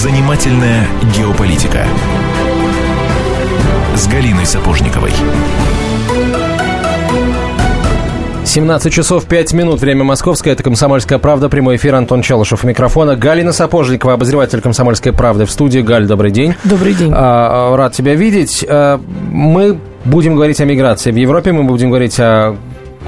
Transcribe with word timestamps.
Занимательная 0.00 0.86
геополитика 1.14 1.84
с 3.94 4.08
Галиной 4.08 4.46
Сапожниковой. 4.46 5.12
17 8.46 8.90
часов 8.90 9.26
5 9.26 9.52
минут, 9.52 9.82
время 9.82 10.04
московское, 10.04 10.54
это 10.54 10.62
«Комсомольская 10.62 11.18
правда», 11.18 11.50
прямой 11.50 11.76
эфир, 11.76 11.96
Антон 11.96 12.22
Челышев 12.22 12.64
у 12.64 12.66
микрофона. 12.66 13.14
Галина 13.14 13.52
Сапожникова, 13.52 14.14
обозреватель 14.14 14.62
«Комсомольской 14.62 15.12
правды» 15.12 15.44
в 15.44 15.50
студии. 15.50 15.80
Галь, 15.80 16.06
добрый 16.06 16.30
день. 16.30 16.54
Добрый 16.64 16.94
день. 16.94 17.12
А, 17.14 17.76
рад 17.76 17.92
тебя 17.92 18.14
видеть. 18.14 18.64
А, 18.66 18.98
мы 19.30 19.78
будем 20.06 20.34
говорить 20.34 20.62
о 20.62 20.64
миграции 20.64 21.10
в 21.10 21.16
Европе, 21.16 21.52
мы 21.52 21.64
будем 21.64 21.90
говорить 21.90 22.18
о 22.18 22.56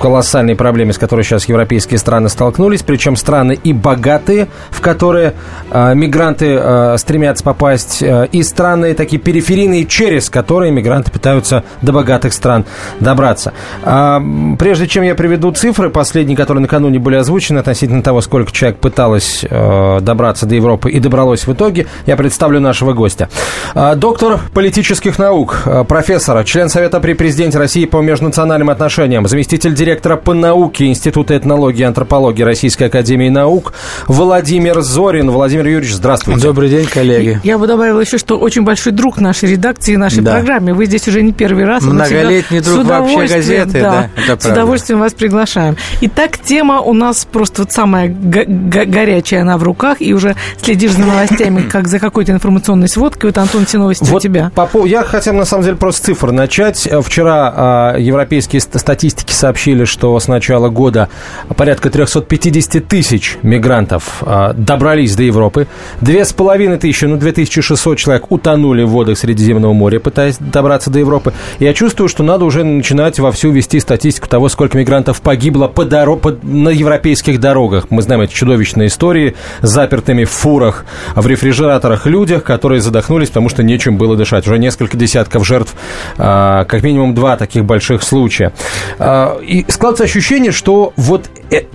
колоссальной 0.00 0.56
проблеме, 0.56 0.92
с 0.92 0.98
которой 0.98 1.22
сейчас 1.22 1.48
европейские 1.48 1.98
страны 1.98 2.28
столкнулись, 2.28 2.82
причем 2.82 3.16
страны 3.16 3.58
и 3.62 3.72
богатые, 3.72 4.48
в 4.70 4.80
которые 4.80 5.34
э, 5.70 5.94
мигранты 5.94 6.58
э, 6.58 6.96
стремятся 6.98 7.44
попасть, 7.44 8.02
э, 8.02 8.28
и 8.32 8.42
страны 8.42 8.94
такие 8.94 9.20
периферийные, 9.20 9.84
через 9.86 10.30
которые 10.30 10.72
мигранты 10.72 11.10
пытаются 11.10 11.64
до 11.82 11.92
богатых 11.92 12.32
стран 12.32 12.64
добраться. 13.00 13.52
А, 13.82 14.22
прежде 14.58 14.86
чем 14.86 15.04
я 15.04 15.14
приведу 15.14 15.52
цифры, 15.52 15.90
последние, 15.90 16.36
которые 16.36 16.62
накануне 16.62 16.98
были 16.98 17.16
озвучены 17.16 17.58
относительно 17.58 18.02
того, 18.02 18.20
сколько 18.20 18.52
человек 18.52 18.78
пыталось 18.78 19.44
э, 19.48 19.98
добраться 20.00 20.46
до 20.46 20.54
Европы 20.54 20.90
и 20.90 21.00
добралось 21.00 21.46
в 21.46 21.52
итоге, 21.52 21.86
я 22.06 22.16
представлю 22.16 22.60
нашего 22.60 22.92
гостя. 22.92 23.28
А, 23.74 23.94
доктор 23.94 24.40
политических 24.54 25.18
наук, 25.18 25.62
э, 25.64 25.84
профессор, 25.84 26.42
член 26.44 26.68
Совета 26.68 27.00
при 27.00 27.12
президенте 27.12 27.58
России 27.58 27.84
по 27.84 28.00
межнациональным 28.00 28.70
отношениям, 28.70 29.26
заместитель 29.26 29.74
директора 29.84 30.16
по 30.16 30.32
науке 30.32 30.86
Института 30.86 31.36
этнологии 31.36 31.80
и 31.80 31.84
антропологии 31.84 32.44
Российской 32.44 32.84
Академии 32.84 33.28
Наук 33.28 33.72
Владимир 34.06 34.80
Зорин. 34.80 35.28
Владимир 35.28 35.66
Юрьевич, 35.66 35.94
здравствуйте. 35.94 36.40
Добрый 36.40 36.68
день, 36.68 36.86
коллеги. 36.86 37.40
Я 37.42 37.58
бы 37.58 37.66
добавила 37.66 37.98
еще, 37.98 38.16
что 38.16 38.38
очень 38.38 38.62
большой 38.62 38.92
друг 38.92 39.20
нашей 39.20 39.50
редакции 39.50 39.94
и 39.94 39.96
нашей 39.96 40.22
да. 40.22 40.34
программе. 40.34 40.72
Вы 40.72 40.86
здесь 40.86 41.08
уже 41.08 41.22
не 41.22 41.32
первый 41.32 41.64
раз. 41.64 41.82
Многолетний 41.82 42.60
друг 42.60 42.84
вообще 42.84 43.26
газеты, 43.26 43.80
да, 43.80 44.10
да 44.14 44.32
это 44.34 44.42
С 44.42 44.52
удовольствием 44.52 45.00
вас 45.00 45.14
приглашаем. 45.14 45.76
Итак, 46.02 46.38
тема 46.38 46.80
у 46.80 46.92
нас 46.92 47.24
просто 47.24 47.62
вот 47.62 47.72
самая 47.72 48.08
горячая, 48.08 49.42
она 49.42 49.58
в 49.58 49.64
руках, 49.64 49.96
и 50.00 50.14
уже 50.14 50.36
следишь 50.60 50.92
за 50.92 51.00
новостями, 51.00 51.62
как 51.72 51.88
за 51.88 51.98
какой-то 51.98 52.30
информационной 52.30 52.88
сводкой. 52.88 53.30
Вот, 53.30 53.38
Антон, 53.38 53.66
все 53.66 53.78
новости 53.78 54.04
вот 54.04 54.18
у 54.18 54.20
тебя. 54.20 54.52
По, 54.54 54.86
я 54.86 55.02
хотел, 55.02 55.34
на 55.34 55.44
самом 55.44 55.64
деле, 55.64 55.76
просто 55.76 56.06
цифр 56.06 56.30
начать. 56.30 56.88
Вчера 57.02 57.94
э, 57.96 58.00
европейские 58.00 58.60
статистики 58.60 59.32
сообщили, 59.32 59.71
сообщили, 59.72 59.84
что 59.84 60.18
с 60.18 60.28
начала 60.28 60.68
года 60.68 61.08
порядка 61.56 61.90
350 61.90 62.86
тысяч 62.86 63.38
мигрантов 63.42 64.22
а, 64.22 64.52
добрались 64.52 65.16
до 65.16 65.22
Европы. 65.22 65.66
Две 66.00 66.24
с 66.24 66.32
половиной 66.32 66.78
тысячи, 66.78 67.06
ну, 67.06 67.16
2600 67.16 67.98
человек 67.98 68.30
утонули 68.30 68.82
в 68.82 68.88
водах 68.88 69.18
Средиземного 69.18 69.72
моря, 69.72 69.98
пытаясь 69.98 70.36
добраться 70.38 70.90
до 70.90 70.98
Европы. 70.98 71.32
Я 71.58 71.72
чувствую, 71.74 72.08
что 72.08 72.22
надо 72.22 72.44
уже 72.44 72.64
начинать 72.64 73.18
вовсю 73.18 73.50
вести 73.50 73.80
статистику 73.80 74.28
того, 74.28 74.48
сколько 74.48 74.78
мигрантов 74.78 75.20
погибло 75.20 75.68
по 75.68 75.84
доро... 75.84 76.16
по... 76.16 76.36
на 76.42 76.68
европейских 76.68 77.40
дорогах. 77.40 77.86
Мы 77.90 78.02
знаем 78.02 78.22
эти 78.22 78.34
чудовищные 78.34 78.88
истории 78.88 79.34
с 79.62 79.68
запертыми 79.68 80.24
в 80.24 80.30
фурах, 80.30 80.84
в 81.14 81.26
рефрижераторах 81.26 82.06
людях, 82.06 82.44
которые 82.44 82.80
задохнулись, 82.80 83.28
потому 83.28 83.48
что 83.48 83.62
нечем 83.62 83.96
было 83.96 84.16
дышать. 84.16 84.46
Уже 84.46 84.58
несколько 84.58 84.96
десятков 84.96 85.46
жертв, 85.46 85.74
а, 86.18 86.64
как 86.64 86.82
минимум 86.82 87.14
два 87.14 87.36
таких 87.36 87.64
больших 87.64 88.02
случая. 88.02 88.52
А, 88.98 89.38
складывается 89.68 90.04
ощущение, 90.04 90.52
что 90.52 90.92
вот 90.96 91.30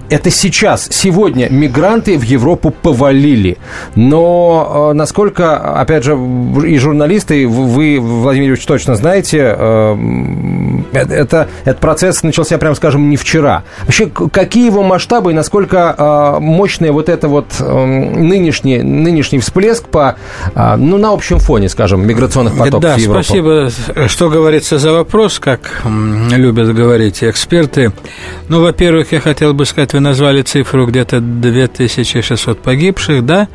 это 0.09 0.31
сейчас, 0.31 0.87
сегодня 0.89 1.49
мигранты 1.49 2.17
в 2.17 2.23
Европу 2.23 2.71
повалили. 2.71 3.57
Но 3.95 4.89
э, 4.91 4.93
насколько, 4.93 5.57
опять 5.57 6.03
же, 6.03 6.17
и 6.65 6.77
журналисты, 6.77 7.47
вы, 7.47 7.99
Владимир 7.99 8.49
Ильич, 8.49 8.65
точно 8.65 8.95
знаете, 8.95 9.55
э, 9.57 9.97
это, 10.93 11.47
этот 11.65 11.79
процесс 11.79 12.23
начался, 12.23 12.57
прям 12.57 12.75
скажем, 12.75 13.09
не 13.09 13.17
вчера. 13.17 13.63
Вообще, 13.83 14.07
какие 14.07 14.65
его 14.65 14.83
масштабы 14.83 15.31
и 15.31 15.35
насколько 15.35 16.37
мощный 16.39 16.91
вот 16.91 17.09
это 17.09 17.27
вот 17.27 17.59
нынешний, 17.59 18.81
нынешний 18.81 19.39
всплеск 19.39 19.85
по, 19.87 20.15
ну, 20.55 20.97
на 20.97 21.11
общем 21.11 21.39
фоне, 21.39 21.69
скажем, 21.69 22.07
миграционных 22.07 22.57
потоков 22.57 22.81
да, 22.81 22.95
в 22.95 22.97
Европу? 22.97 23.23
спасибо, 23.23 23.69
что 24.07 24.29
говорится 24.29 24.77
за 24.79 24.91
вопрос, 24.91 25.39
как 25.39 25.83
любят 25.85 26.73
говорить 26.73 27.23
эксперты. 27.23 27.91
Ну, 28.47 28.61
во-первых, 28.61 29.11
я 29.11 29.19
хотел 29.19 29.53
бы 29.53 29.65
сказать, 29.67 29.93
вы 29.93 29.99
назвали 29.99 30.41
цифру 30.41 30.85
где-то 30.87 31.19
2600 31.19 32.59
погибших, 32.59 33.25
да, 33.25 33.47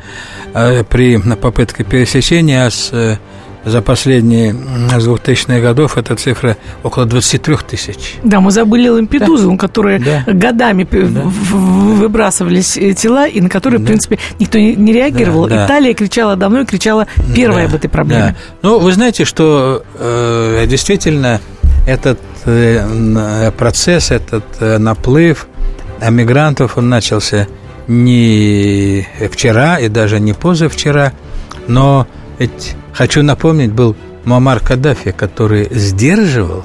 э, 0.53 0.83
при 0.83 1.17
попытке 1.17 1.83
пересечения, 1.83 2.65
а 2.65 2.71
с 2.71 2.89
э, 2.93 3.17
за 3.65 3.81
последние 3.81 4.53
с 4.53 5.07
2000-х 5.07 5.59
годов 5.59 5.97
эта 5.97 6.15
цифра 6.15 6.57
около 6.83 7.05
23 7.05 7.57
тысяч. 7.67 8.15
Да, 8.23 8.39
мы 8.39 8.51
забыли 8.51 8.89
Лампедузу, 8.89 9.51
да. 9.51 9.57
которые 9.57 9.99
да. 9.99 10.23
годами 10.27 10.87
да. 10.91 11.21
выбрасывались 11.23 12.77
э, 12.77 12.93
тела, 12.93 13.27
и 13.27 13.39
на 13.41 13.49
которые, 13.49 13.79
да. 13.79 13.85
в 13.85 13.87
принципе, 13.87 14.19
никто 14.39 14.57
не 14.59 14.91
реагировал. 14.91 15.47
Да, 15.47 15.55
да. 15.55 15.65
Италия 15.65 15.93
кричала 15.93 16.35
давно 16.35 16.61
и 16.61 16.65
кричала 16.65 17.07
первая 17.35 17.65
да. 17.65 17.69
об 17.69 17.75
этой 17.75 17.89
проблеме. 17.89 18.35
Да. 18.61 18.69
Ну, 18.69 18.79
вы 18.79 18.91
знаете, 18.91 19.25
что 19.25 19.83
э, 19.95 20.65
действительно 20.67 21.39
этот 21.87 22.19
процесс, 23.57 24.11
этот 24.11 24.43
э, 24.59 24.77
наплыв 25.99 26.11
мигрантов, 26.11 26.77
он 26.77 26.89
начался 26.89 27.47
не 27.87 29.07
вчера 29.31 29.79
и 29.79 29.89
даже 29.89 30.19
не 30.19 30.33
позавчера, 30.33 31.13
но 31.67 32.07
ведь, 32.39 32.75
хочу 32.93 33.23
напомнить, 33.23 33.71
был 33.71 33.95
Муаммар 34.25 34.59
Каддафи, 34.59 35.11
который 35.11 35.67
сдерживал 35.71 36.63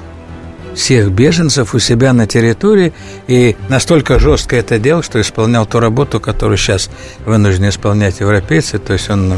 всех 0.75 1.11
беженцев 1.11 1.75
у 1.75 1.79
себя 1.81 2.13
на 2.13 2.27
территории 2.27 2.93
и 3.27 3.57
настолько 3.69 4.21
жестко 4.21 4.55
это 4.55 4.79
делал, 4.79 5.03
что 5.03 5.21
исполнял 5.21 5.67
ту 5.67 5.81
работу, 5.81 6.21
которую 6.21 6.57
сейчас 6.57 6.89
вынуждены 7.27 7.71
исполнять 7.71 8.21
европейцы, 8.21 8.79
то 8.79 8.93
есть 8.93 9.11
он 9.11 9.35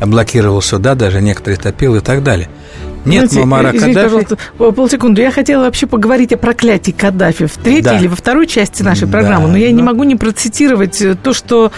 блокировал 0.00 0.60
суда, 0.60 0.96
даже 0.96 1.20
некоторые 1.20 1.58
топил 1.58 1.94
и 1.96 2.00
так 2.00 2.22
далее– 2.22 2.48
нет 3.04 3.30
Знаете, 3.30 3.40
Мамара 3.40 3.76
извините, 3.76 4.02
пожалуйста, 4.02 4.38
полсекунды. 4.72 5.22
Я 5.22 5.30
хотела 5.30 5.64
вообще 5.64 5.86
поговорить 5.86 6.32
о 6.32 6.36
проклятии 6.36 6.92
Каддафи 6.92 7.46
в 7.46 7.56
третьей 7.56 7.82
да. 7.82 7.98
или 7.98 8.06
во 8.06 8.16
второй 8.16 8.46
части 8.46 8.82
нашей 8.82 9.08
программы, 9.08 9.46
да, 9.46 9.52
но 9.52 9.58
я 9.58 9.70
но... 9.70 9.76
не 9.76 9.82
могу 9.82 10.04
не 10.04 10.16
процитировать 10.16 11.00
э, 11.02 11.14
то, 11.14 11.32
что 11.32 11.70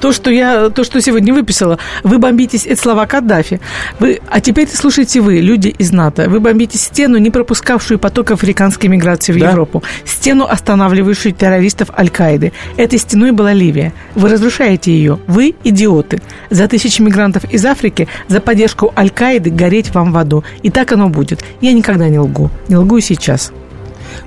то, 0.00 0.12
что 0.12 0.30
я, 0.30 0.70
то, 0.70 0.84
что 0.84 1.00
сегодня 1.00 1.32
выписала. 1.34 1.78
Вы 2.02 2.18
бомбитесь, 2.18 2.66
это 2.66 2.80
слова 2.80 3.06
Каддафи. 3.06 3.60
Вы, 3.98 4.20
а 4.28 4.40
теперь 4.40 4.68
слушайте 4.68 5.20
вы, 5.20 5.38
люди 5.38 5.68
из 5.68 5.92
НАТО. 5.92 6.28
Вы 6.28 6.40
бомбите 6.40 6.78
стену, 6.78 7.18
не 7.18 7.30
пропускавшую 7.30 7.98
поток 7.98 8.30
африканской 8.30 8.88
миграции 8.88 9.32
в 9.32 9.38
да? 9.38 9.50
Европу. 9.50 9.82
Стену, 10.04 10.46
останавливающую 10.46 11.32
террористов 11.32 11.90
Аль-Каиды. 11.96 12.52
Этой 12.76 12.98
стеной 12.98 13.32
была 13.32 13.52
Ливия. 13.52 13.92
Вы 14.14 14.28
разрушаете 14.28 14.92
ее. 14.92 15.18
Вы 15.26 15.54
идиоты. 15.64 16.20
За 16.50 16.68
тысячи 16.68 17.00
мигрантов 17.02 17.44
из 17.44 17.64
Африки, 17.64 18.08
за 18.28 18.40
поддержку 18.40 18.79
поддержку 18.80 18.92
Аль-Каиды 18.96 19.50
гореть 19.50 19.94
вам 19.94 20.12
в 20.12 20.16
аду. 20.16 20.44
И 20.62 20.70
так 20.70 20.92
оно 20.92 21.08
будет. 21.08 21.44
Я 21.60 21.72
никогда 21.72 22.08
не 22.08 22.18
лгу. 22.18 22.50
Не 22.68 22.76
лгу 22.76 22.98
и 22.98 23.00
сейчас. 23.00 23.52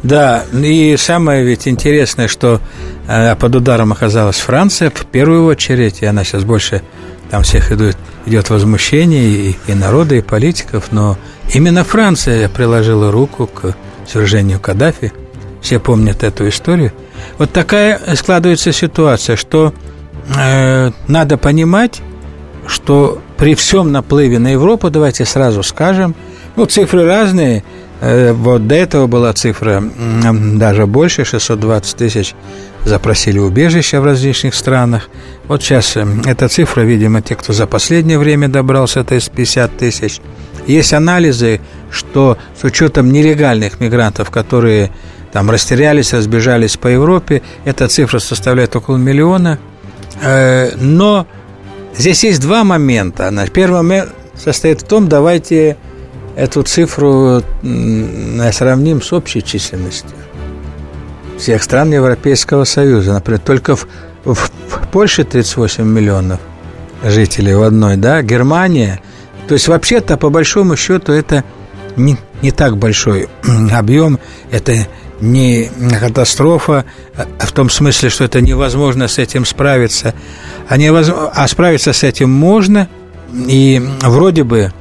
Да, 0.01 0.43
и 0.53 0.95
самое 0.97 1.43
ведь 1.43 1.67
интересное, 1.67 2.27
что 2.27 2.59
э, 3.07 3.35
под 3.35 3.55
ударом 3.55 3.91
оказалась 3.91 4.37
Франция 4.37 4.89
в 4.89 5.05
первую 5.05 5.45
очередь, 5.45 6.01
и 6.01 6.05
она 6.05 6.23
сейчас 6.23 6.43
больше 6.43 6.81
там 7.29 7.43
всех 7.43 7.71
идет, 7.71 7.97
идет 8.25 8.49
возмущение 8.49 9.23
и, 9.23 9.55
и 9.67 9.73
народа, 9.73 10.15
и 10.15 10.21
политиков, 10.21 10.91
но 10.91 11.17
именно 11.53 11.83
Франция 11.83 12.49
приложила 12.49 13.11
руку 13.11 13.47
к 13.47 13.75
свержению 14.07 14.59
Каддафи. 14.59 15.11
Все 15.61 15.79
помнят 15.79 16.23
эту 16.23 16.47
историю. 16.47 16.91
Вот 17.37 17.51
такая 17.51 17.99
складывается 18.15 18.73
ситуация, 18.73 19.37
что 19.37 19.73
э, 20.37 20.91
надо 21.07 21.37
понимать, 21.37 22.01
что 22.67 23.21
при 23.43 23.55
всем 23.55 23.91
наплыве 23.91 24.39
на 24.39 24.53
Европу, 24.53 24.89
давайте 24.89 25.25
сразу 25.25 25.63
скажем, 25.63 26.15
ну, 26.55 26.65
цифры 26.65 27.05
разные, 27.05 27.65
э, 27.99 28.31
вот 28.31 28.67
до 28.67 28.75
этого 28.75 29.07
была 29.07 29.33
цифра 29.33 29.83
даже 30.55 30.87
больше, 30.87 31.25
620 31.25 31.97
тысяч 31.97 32.35
запросили 32.85 33.39
убежища 33.39 33.99
в 33.99 34.05
различных 34.05 34.55
странах. 34.55 35.09
Вот 35.49 35.61
сейчас 35.61 35.97
э, 35.97 36.07
эта 36.25 36.47
цифра, 36.47 36.83
видимо, 36.83 37.21
те, 37.21 37.35
кто 37.35 37.51
за 37.51 37.67
последнее 37.67 38.17
время 38.17 38.47
добрался, 38.47 39.01
это 39.01 39.15
из 39.15 39.27
50 39.27 39.75
тысяч. 39.77 40.21
Есть 40.65 40.93
анализы, 40.93 41.59
что 41.91 42.37
с 42.57 42.63
учетом 42.63 43.11
нелегальных 43.11 43.81
мигрантов, 43.81 44.31
которые 44.31 44.89
там 45.33 45.51
растерялись, 45.51 46.13
разбежались 46.13 46.77
по 46.77 46.87
Европе, 46.87 47.41
эта 47.65 47.89
цифра 47.89 48.19
составляет 48.19 48.73
около 48.77 48.95
миллиона. 48.95 49.59
Э, 50.21 50.77
но 50.77 51.27
Здесь 51.97 52.23
есть 52.23 52.41
два 52.41 52.63
момента. 52.63 53.31
Первый 53.53 53.77
момент 53.77 54.09
состоит 54.35 54.81
в 54.81 54.87
том, 54.87 55.07
давайте 55.07 55.77
эту 56.35 56.63
цифру 56.63 57.43
сравним 58.51 59.01
с 59.01 59.13
общей 59.13 59.43
численностью 59.43 60.17
всех 61.37 61.61
стран 61.63 61.91
Европейского 61.91 62.63
Союза. 62.63 63.13
Например, 63.13 63.39
только 63.39 63.75
в 63.75 63.87
в 64.25 64.87
Польше 64.91 65.23
38 65.23 65.83
миллионов 65.83 66.39
жителей 67.03 67.55
в 67.55 67.63
одной, 67.63 67.97
да, 67.97 68.21
Германия. 68.21 69.01
То 69.47 69.55
есть 69.55 69.67
вообще-то, 69.67 70.17
по 70.17 70.29
большому 70.29 70.75
счету, 70.75 71.11
это 71.11 71.43
не, 71.95 72.17
не 72.41 72.51
так 72.51 72.77
большой 72.77 73.27
объем, 73.71 74.19
это 74.51 74.87
не 75.23 75.71
катастрофа 75.99 76.85
а 77.15 77.45
в 77.45 77.51
том 77.51 77.69
смысле, 77.69 78.09
что 78.09 78.25
это 78.25 78.41
невозможно 78.41 79.07
с 79.07 79.17
этим 79.17 79.45
справиться, 79.45 80.13
а, 80.67 80.77
невозможно, 80.77 81.31
а 81.33 81.47
справиться 81.47 81.93
с 81.93 82.03
этим 82.03 82.29
можно, 82.29 82.87
и 83.33 83.81
вроде 84.01 84.43
бы 84.43 84.71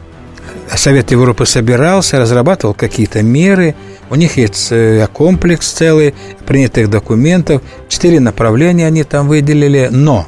Совет 0.74 1.10
Европы 1.10 1.46
собирался, 1.46 2.18
разрабатывал 2.18 2.74
какие-то 2.74 3.22
меры, 3.22 3.74
у 4.10 4.14
них 4.14 4.36
есть 4.36 4.68
э, 4.70 5.06
комплекс 5.12 5.70
целый 5.70 6.14
принятых 6.46 6.90
документов, 6.90 7.62
четыре 7.88 8.20
направления 8.20 8.86
они 8.86 9.04
там 9.04 9.28
выделили, 9.28 9.88
но 9.90 10.26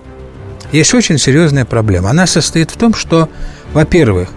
есть 0.72 0.92
очень 0.94 1.18
серьезная 1.18 1.64
проблема. 1.64 2.10
Она 2.10 2.26
состоит 2.26 2.70
в 2.70 2.76
том, 2.76 2.94
что, 2.94 3.28
во-первых, 3.72 4.28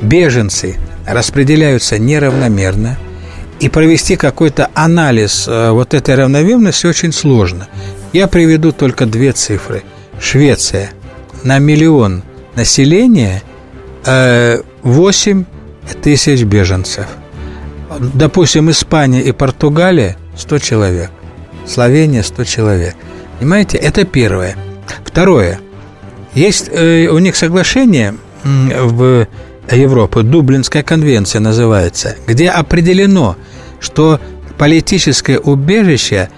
беженцы 0.00 0.76
распределяются 1.06 1.98
неравномерно, 1.98 2.98
и 3.62 3.68
провести 3.68 4.16
какой-то 4.16 4.70
анализ 4.74 5.46
э, 5.46 5.70
вот 5.70 5.94
этой 5.94 6.16
равномерности 6.16 6.86
очень 6.86 7.12
сложно. 7.12 7.68
Я 8.12 8.26
приведу 8.26 8.72
только 8.72 9.06
две 9.06 9.30
цифры. 9.30 9.84
Швеция 10.20 10.90
на 11.44 11.60
миллион 11.60 12.24
населения 12.56 13.40
8 14.04 14.64
э, 14.82 15.94
тысяч 16.02 16.42
беженцев. 16.42 17.06
Допустим, 18.14 18.68
Испания 18.68 19.22
и 19.22 19.30
Португалия 19.30 20.16
100 20.36 20.58
человек. 20.58 21.10
Словения 21.64 22.24
100 22.24 22.44
человек. 22.44 22.96
Понимаете, 23.38 23.78
это 23.78 24.04
первое. 24.04 24.56
Второе. 25.04 25.60
Есть 26.34 26.68
э, 26.68 27.06
у 27.06 27.18
них 27.18 27.36
соглашение 27.36 28.16
в 28.42 29.28
Европы, 29.70 30.22
Дублинская 30.22 30.82
конвенция 30.82 31.40
называется, 31.40 32.16
где 32.26 32.48
определено, 32.50 33.36
что 33.82 34.20
политическое 34.56 35.38
убежище 35.38 36.30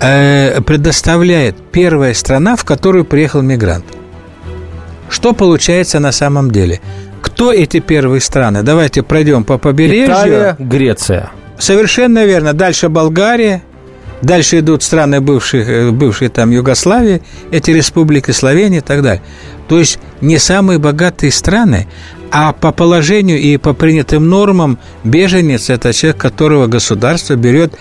э, 0.00 0.60
предоставляет 0.60 1.56
первая 1.72 2.14
страна, 2.14 2.54
в 2.54 2.64
которую 2.64 3.04
приехал 3.04 3.42
мигрант. 3.42 3.84
Что 5.08 5.32
получается 5.32 5.98
на 5.98 6.12
самом 6.12 6.50
деле? 6.50 6.80
Кто 7.20 7.52
эти 7.52 7.80
первые 7.80 8.20
страны? 8.20 8.62
Давайте 8.62 9.02
пройдем 9.02 9.44
по 9.44 9.58
побережью. 9.58 10.06
Италия, 10.06 10.56
Греция. 10.58 11.30
Совершенно 11.58 12.24
верно. 12.24 12.52
Дальше 12.52 12.88
Болгария, 12.88 13.62
Дальше 14.22 14.60
идут 14.60 14.84
страны 14.84 15.20
бывших, 15.20 15.68
э, 15.68 15.90
бывшие 15.90 16.28
там 16.28 16.52
Югославии, 16.52 17.22
эти 17.50 17.72
республики, 17.72 18.30
Словения 18.30 18.78
и 18.78 18.80
так 18.80 19.02
далее. 19.02 19.22
То 19.68 19.78
есть 19.78 19.98
не 20.20 20.38
самые 20.38 20.78
богатые 20.78 21.32
страны, 21.32 21.88
а 22.32 22.54
по 22.54 22.72
положению 22.72 23.38
и 23.38 23.58
по 23.58 23.74
принятым 23.74 24.28
нормам 24.28 24.78
беженец– 25.04 25.68
это 25.68 25.92
человек, 25.92 26.20
которого 26.20 26.66
государство 26.66 27.34
берет 27.34 27.74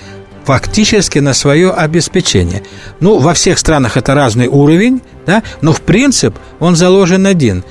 фактически 0.44 1.20
на 1.20 1.34
свое 1.34 1.72
обеспечение. 1.72 2.62
Ну, 3.00 3.20
во 3.20 3.34
всех 3.34 3.58
странах 3.58 3.96
это 3.96 4.14
разный 4.14 4.48
уровень, 4.48 5.02
да, 5.26 5.42
но 5.62 5.72
в 5.72 5.82
принцип 5.82 6.38
он 6.60 6.76
заложен 6.76 7.26
один 7.26 7.64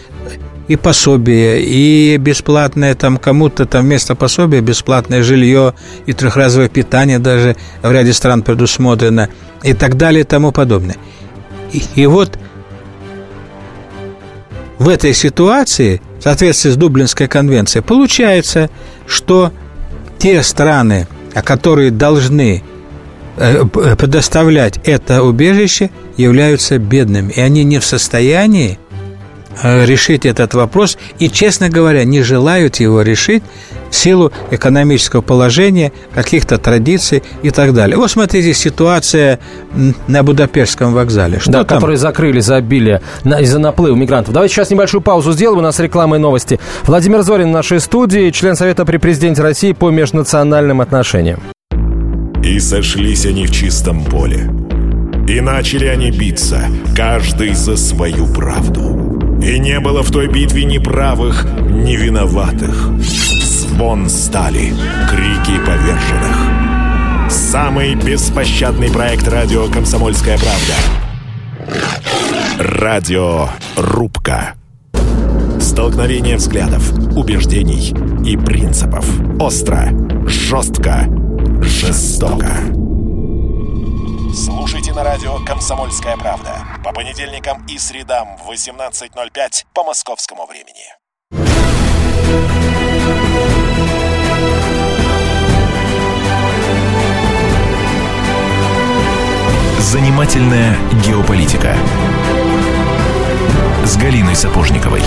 и 0.69 0.77
пособие, 0.77 1.62
и 1.62 2.17
бесплатное 2.17 2.94
там 2.94 3.19
кому-то 3.19 3.67
там 3.67 3.85
вместо 3.85 4.15
пособия 4.15 4.61
бесплатное 4.61 5.23
жилье 5.23 5.75
и 6.06 6.15
трехразовое 6.15 6.71
питание 6.71 7.19
даже 7.19 7.56
в 7.83 7.93
ряде 7.93 8.15
стран 8.15 8.43
предусмотрено 8.43 9.29
и 9.62 9.75
так 9.75 9.97
далее 9.97 10.23
и 10.23 10.25
тому 10.25 10.50
подобное. 10.50 10.97
И, 11.73 11.83
и 11.97 12.06
вот 12.06 12.38
в 14.79 14.88
этой 14.88 15.12
ситуации, 15.12 16.00
в 16.20 16.22
соответствии 16.22 16.70
с 16.70 16.76
Дублинской 16.76 17.26
конвенцией, 17.26 17.82
получается, 17.82 18.70
что 19.06 19.52
те 20.19 20.43
страны, 20.43 21.08
которые 21.44 21.90
должны 21.90 22.62
э, 23.37 23.64
предоставлять 23.64 24.78
это 24.84 25.22
убежище, 25.22 25.90
являются 26.19 26.78
бедными. 26.78 27.32
И 27.32 27.40
они 27.40 27.64
не 27.64 27.78
в 27.78 27.84
состоянии 27.87 28.78
решить 29.62 30.26
этот 30.26 30.55
вопрос 30.55 30.99
и, 31.19 31.29
честно 31.29 31.69
говоря, 31.69 32.05
не 32.05 32.23
желают 32.23 32.76
его 32.76 33.02
решить 33.02 33.43
в 33.91 33.94
силу 33.94 34.32
экономического 34.50 35.20
положения, 35.20 35.93
каких-то 36.14 36.58
традиций 36.58 37.23
и 37.43 37.50
так 37.50 37.75
далее. 37.75 37.97
Вот 37.97 38.11
смотрите, 38.11 38.55
ситуация 38.55 39.41
на 40.06 40.23
Будапештском 40.23 40.94
вокзале. 40.94 41.41
Что 41.41 41.52
да, 41.52 41.64
там? 41.64 41.79
которые 41.79 41.97
закрыли 41.97 42.41
за 42.41 42.56
обилие 42.56 43.02
из-за 43.25 43.58
наплыва 43.58 43.97
мигрантов. 43.97 44.32
Давайте 44.32 44.55
сейчас 44.55 44.70
небольшую 44.70 45.00
паузу 45.00 45.32
сделаем. 45.32 45.58
У 45.58 45.62
нас 45.62 45.79
рекламы 45.81 46.17
и 46.17 46.19
новости. 46.20 46.61
Владимир 46.85 47.23
Зорин 47.23 47.49
в 47.49 47.52
нашей 47.52 47.81
студии, 47.81 48.31
член 48.31 48.55
Совета 48.55 48.85
при 48.85 48.99
президенте 48.99 49.43
России 49.43 49.73
по 49.73 49.91
межнациональным 49.91 50.81
отношениям. 50.81 51.41
И 52.43 52.58
сошлись 52.58 53.26
они 53.26 53.47
в 53.47 53.50
чистом 53.50 54.05
поле. 54.05 54.50
И 55.29 55.41
начали 55.41 55.87
они 55.87 56.11
биться, 56.11 56.62
каждый 56.97 57.55
за 57.55 57.76
свою 57.76 58.26
правду. 58.26 59.10
И 59.42 59.58
не 59.58 59.81
было 59.81 60.02
в 60.02 60.10
той 60.10 60.28
битве 60.28 60.64
ни 60.64 60.78
правых, 60.78 61.46
ни 61.60 61.96
виноватых. 61.96 62.90
Звон 63.00 64.08
стали, 64.10 64.72
крики 65.08 65.58
поверженных. 65.64 67.31
Самый 67.31 67.94
беспощадный 67.94 68.90
проект 68.90 69.26
радио 69.28 69.66
«Комсомольская 69.69 70.38
правда». 70.38 70.75
Радио 72.58 73.48
«Рубка». 73.76 74.54
Столкновение 75.60 76.37
взглядов, 76.37 76.92
убеждений 77.16 77.94
и 78.25 78.37
принципов. 78.37 79.06
Остро, 79.40 79.90
жестко, 80.26 81.06
жестоко. 81.62 82.50
Слушайте 84.90 84.94
на 84.94 85.04
радио 85.04 85.44
«Комсомольская 85.44 86.16
правда» 86.16 86.66
по 86.84 86.92
понедельникам 86.92 87.64
и 87.66 87.78
средам 87.78 88.37
в 88.38 88.50
18.05 88.50 89.66
по 89.72 89.84
московскому 89.84 90.46
времени. 90.46 90.96
Занимательная 99.78 100.76
геополитика 101.04 101.76
с 103.85 103.97
Галиной 103.97 104.35
Сапожниковой. 104.35 105.02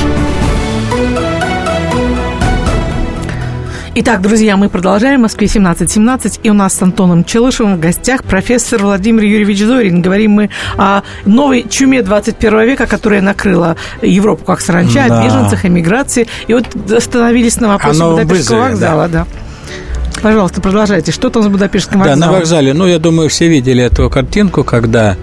Итак, 3.95 4.23
друзья, 4.23 4.57
мы 4.57 4.69
продолжаем. 4.69 5.19
В 5.19 5.23
Москве 5.23 5.45
17.17. 5.45 6.39
И 6.41 6.49
у 6.49 6.53
нас 6.53 6.73
с 6.73 6.81
Антоном 6.81 7.23
Челышевым 7.23 7.77
в 7.77 7.79
гостях 7.79 8.23
профессор 8.23 8.81
Владимир 8.81 9.21
Юрьевич 9.21 9.59
Зорин. 9.59 10.01
Говорим 10.01 10.31
мы 10.31 10.49
о 10.77 11.03
новой 11.25 11.63
чуме 11.69 12.01
21 12.01 12.61
века, 12.63 12.87
которая 12.87 13.21
накрыла 13.21 13.75
Европу 14.01 14.45
как 14.45 14.61
саранча, 14.61 15.05
да. 15.07 15.21
о 15.21 15.25
беженцах, 15.25 15.65
эмиграции. 15.65 16.27
И 16.47 16.55
вот 16.55 16.65
остановились 16.91 17.59
на 17.59 17.67
вопросе 17.67 18.03
Будапештского 18.03 18.61
вокзала. 18.61 19.07
Да. 19.07 19.27
да. 19.27 20.21
Пожалуйста, 20.23 20.59
продолжайте. 20.59 21.11
Что 21.11 21.29
там 21.29 21.43
с 21.43 21.47
Будапештским 21.47 21.99
вокзалом? 21.99 22.19
Да, 22.19 22.25
на 22.25 22.31
вокзале. 22.31 22.73
Ну, 22.73 22.87
я 22.87 22.97
думаю, 22.97 23.29
все 23.29 23.47
видели 23.47 23.83
эту 23.83 24.09
картинку, 24.09 24.63
когда 24.63 25.17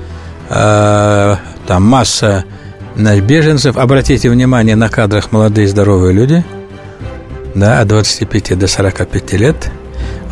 э, 0.49 1.37
там 1.67 1.83
масса 1.83 2.45
значит, 2.95 3.25
беженцев. 3.25 3.77
Обратите 3.77 4.31
внимание 4.31 4.77
на 4.77 4.89
кадрах 4.89 5.33
молодые 5.33 5.67
здоровые 5.67 6.13
люди– 6.13 6.45
да, 7.55 7.81
от 7.81 7.89
25 7.89 8.59
до 8.59 8.67
45 8.67 9.33
лет. 9.35 9.71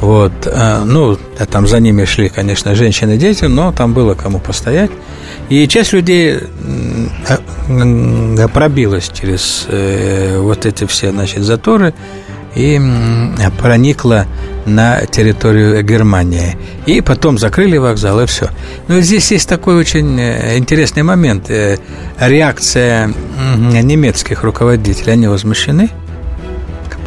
Вот, 0.01 0.33
э, 0.47 0.83
ну, 0.85 1.19
там 1.51 1.67
за 1.67 1.81
ними 1.81 2.05
шли, 2.05 2.29
конечно, 2.29 2.75
женщины 2.75 3.17
дети, 3.17 3.47
но 3.47 3.73
там 3.73 3.95
было 3.95 4.15
кому 4.15 4.39
постоять. 4.39 4.91
И 5.49 5.67
часть 5.67 5.93
людей 5.93 6.39
э, 7.69 8.49
пробилась 8.49 9.11
через 9.13 9.67
э, 9.69 10.39
вот 10.39 10.67
эти 10.67 10.87
все, 10.87 11.11
значит, 11.11 11.43
заторы 11.43 11.95
и 12.55 12.81
проникла 13.61 14.27
на 14.67 15.05
территорию 15.07 15.83
Германии. 15.83 16.57
И 16.87 17.01
потом 17.01 17.37
закрыли 17.37 17.77
вокзал, 17.77 18.21
и 18.21 18.27
все. 18.27 18.51
Но 18.87 19.01
здесь 19.01 19.31
есть 19.33 19.49
такой 19.49 19.77
очень 19.77 20.21
интересный 20.21 21.03
момент. 21.03 21.51
Реакция 22.19 23.13
немецких 23.57 24.45
руководителей, 24.45 25.13
они 25.13 25.27
возмущены– 25.27 25.91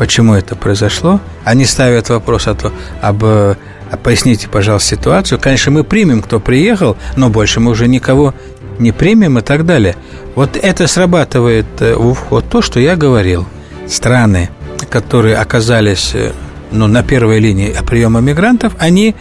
почему 0.01 0.33
это 0.33 0.55
произошло. 0.55 1.19
Они 1.43 1.63
ставят 1.63 2.09
вопрос 2.09 2.47
о 2.47 2.55
том, 2.55 2.71
об 3.03 3.23
а 3.23 3.57
поясните, 4.01 4.47
пожалуйста, 4.47 4.95
ситуацию. 4.95 5.37
Конечно, 5.39 5.71
мы 5.71 5.83
примем, 5.83 6.23
кто 6.23 6.39
приехал, 6.39 6.97
но 7.17 7.29
больше 7.29 7.59
мы 7.59 7.69
уже 7.69 7.87
никого 7.87 8.33
не 8.79 8.91
примем 8.91 9.37
и 9.37 9.43
так 9.43 9.63
далее. 9.63 9.95
Вот 10.33 10.57
это 10.57 10.87
срабатывает 10.87 11.67
э, 11.81 11.93
вот 11.93 12.49
то, 12.49 12.63
что 12.63 12.79
я 12.79 12.95
говорил. 12.95 13.45
Страны, 13.87 14.49
которые 14.89 15.35
оказались 15.35 16.15
э, 16.15 16.31
ну, 16.71 16.87
на 16.87 17.03
первой 17.03 17.37
линии 17.37 17.75
приема 17.85 18.21
мигрантов, 18.21 18.73
они 18.79 19.15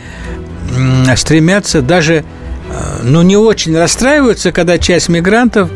стремятся 1.15 1.83
даже 1.83 2.25
ну, 3.03 3.21
не 3.21 3.37
очень 3.37 3.77
расстраиваются, 3.77 4.51
когда 4.51 4.79
часть 4.79 5.11
мигрантов 5.11 5.69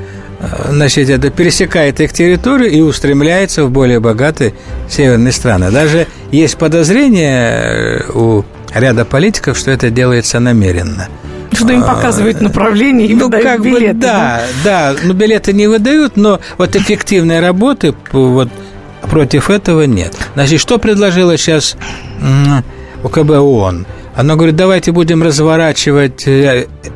значит, 0.69 1.11
это 1.11 1.31
пересекает 1.31 2.00
их 2.00 2.12
территорию 2.12 2.71
и 2.71 2.81
устремляется 2.81 3.64
в 3.64 3.71
более 3.71 4.00
богатые 4.00 4.55
северные 4.88 5.33
страны. 5.33 5.71
Даже 5.71 6.07
есть 6.31 6.57
подозрение 6.57 8.05
у 8.12 8.45
ряда 8.75 9.05
политиков, 9.05 9.57
что 9.57 9.71
это 9.71 9.91
делается 9.91 10.41
намеренно. 10.41 11.09
Что 11.53 11.73
им 11.73 11.85
показывают 11.85 12.41
направление 12.41 13.07
и 13.07 13.14
ну, 13.14 13.26
выдают 13.26 13.47
как 13.47 13.62
билеты. 13.62 13.95
Бы, 13.95 14.00
да, 14.00 14.43
да, 14.64 14.93
да, 14.93 15.00
ну 15.05 15.14
билеты 15.14 15.53
не 15.53 15.69
выдают, 15.69 16.17
но 16.17 16.41
вот 16.59 16.75
эффективной 16.75 17.41
работы 17.41 17.95
вот 18.12 18.49
против 19.03 19.50
этого 19.50 19.83
нет. 19.83 20.17
Значит, 20.35 20.61
что 20.61 20.79
предложила 20.79 21.37
сейчас 21.37 21.76
УКБ 23.05 23.31
ООН? 23.31 23.87
Оно 24.17 24.37
говорит, 24.37 24.57
давайте 24.57 24.93
будем 24.93 25.23
разворачивать 25.23 26.26
э, 26.26 26.31
э, 26.31 26.67
э, 26.85 26.91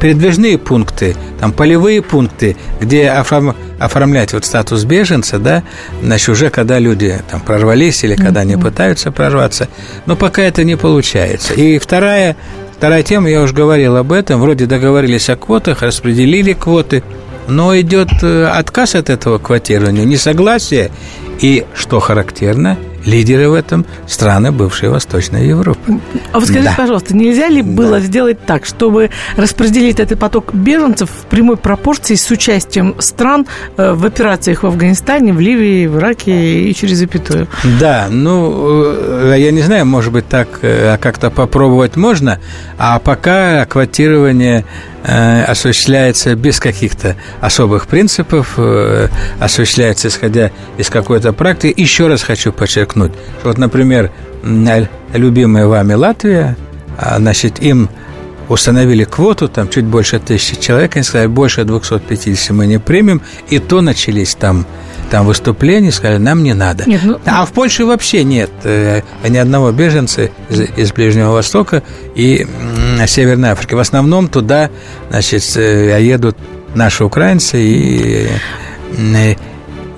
передвижные 0.00 0.58
пункты, 0.58 1.16
там 1.40 1.52
полевые 1.52 2.02
пункты, 2.02 2.56
где 2.80 3.08
оформ, 3.10 3.56
оформлять 3.78 4.32
вот 4.32 4.44
статус 4.44 4.84
беженца, 4.84 5.38
да, 5.38 5.62
значит, 6.02 6.28
уже 6.28 6.50
когда 6.50 6.78
люди 6.78 7.18
там 7.30 7.40
прорвались 7.40 8.04
или 8.04 8.14
когда 8.14 8.40
они 8.40 8.56
пытаются 8.56 9.10
прорваться, 9.10 9.68
но 10.06 10.16
пока 10.16 10.42
это 10.42 10.64
не 10.64 10.76
получается. 10.76 11.54
И 11.54 11.78
вторая, 11.78 12.36
вторая 12.76 13.02
тема, 13.02 13.28
я 13.28 13.42
уже 13.42 13.54
говорил 13.54 13.96
об 13.96 14.12
этом, 14.12 14.40
вроде 14.40 14.66
договорились 14.66 15.28
о 15.30 15.36
квотах, 15.36 15.82
распределили 15.82 16.52
квоты, 16.52 17.02
но 17.48 17.78
идет 17.80 18.22
отказ 18.22 18.94
от 18.94 19.10
этого 19.10 19.38
квотирования, 19.38 20.04
несогласие, 20.04 20.90
и, 21.40 21.64
что 21.74 22.00
характерно, 22.00 22.76
лидеры 23.08 23.48
в 23.48 23.54
этом 23.54 23.86
страны 24.06 24.52
бывшей 24.52 24.88
Восточной 24.90 25.48
Европы. 25.48 26.00
А 26.32 26.38
вы 26.38 26.46
скажите, 26.46 26.70
да. 26.70 26.74
пожалуйста, 26.76 27.16
нельзя 27.16 27.48
ли 27.48 27.62
было 27.62 27.98
да. 27.98 28.00
сделать 28.00 28.44
так, 28.44 28.66
чтобы 28.66 29.10
распределить 29.36 29.98
этот 29.98 30.18
поток 30.18 30.54
беженцев 30.54 31.10
в 31.10 31.26
прямой 31.26 31.56
пропорции 31.56 32.14
с 32.14 32.30
участием 32.30 32.94
стран 32.98 33.46
э, 33.76 33.92
в 33.92 34.04
операциях 34.04 34.62
в 34.62 34.66
Афганистане, 34.66 35.32
в 35.32 35.40
Ливии, 35.40 35.86
в 35.86 35.98
Ираке 35.98 36.62
и 36.62 36.74
через 36.74 36.98
запятую? 36.98 37.48
Да, 37.80 38.08
ну, 38.10 38.84
э, 38.84 39.34
я 39.38 39.50
не 39.50 39.62
знаю, 39.62 39.86
может 39.86 40.12
быть, 40.12 40.28
так 40.28 40.48
э, 40.62 40.98
как-то 40.98 41.30
попробовать 41.30 41.96
можно, 41.96 42.38
а 42.78 42.98
пока 42.98 43.64
квотирование 43.64 44.64
осуществляется 45.04 46.34
без 46.34 46.60
каких-то 46.60 47.16
особых 47.40 47.86
принципов, 47.86 48.58
осуществляется 49.38 50.08
исходя 50.08 50.50
из 50.76 50.90
какой-то 50.90 51.32
практики. 51.32 51.80
Еще 51.80 52.08
раз 52.08 52.22
хочу 52.22 52.52
подчеркнуть, 52.52 52.78
подчеркнуть. 52.88 53.12
Вот, 53.44 53.58
например, 53.58 54.10
любимая 55.12 55.66
вами 55.66 55.94
Латвия, 55.94 56.56
а, 56.96 57.18
значит, 57.18 57.60
им 57.60 57.88
установили 58.48 59.04
квоту, 59.04 59.48
там 59.48 59.68
чуть 59.68 59.84
больше 59.84 60.18
тысячи 60.18 60.58
человек, 60.60 60.96
они 60.96 61.02
сказали, 61.02 61.28
больше 61.28 61.64
250 61.64 62.50
мы 62.50 62.66
не 62.66 62.78
примем, 62.78 63.20
и 63.50 63.58
то 63.58 63.80
начались 63.80 64.34
там, 64.34 64.66
там 65.10 65.26
выступления, 65.26 65.92
сказали, 65.92 66.18
нам 66.18 66.42
не 66.42 66.54
надо. 66.54 66.84
Нет, 66.86 67.00
ну... 67.04 67.18
А 67.24 67.44
в 67.44 67.52
Польше 67.52 67.84
вообще 67.84 68.24
нет 68.24 68.50
э, 68.64 69.02
ни 69.26 69.36
одного 69.36 69.72
беженца 69.72 70.30
из, 70.48 70.60
из 70.76 70.92
Ближнего 70.92 71.32
Востока 71.32 71.82
и 72.14 72.46
э, 72.98 73.06
Северной 73.06 73.50
Африки. 73.50 73.74
В 73.74 73.78
основном 73.78 74.28
туда, 74.28 74.70
значит, 75.10 75.44
э, 75.56 76.02
едут 76.02 76.36
наши 76.74 77.04
украинцы 77.04 77.60
и 77.60 78.28
э, 78.96 79.34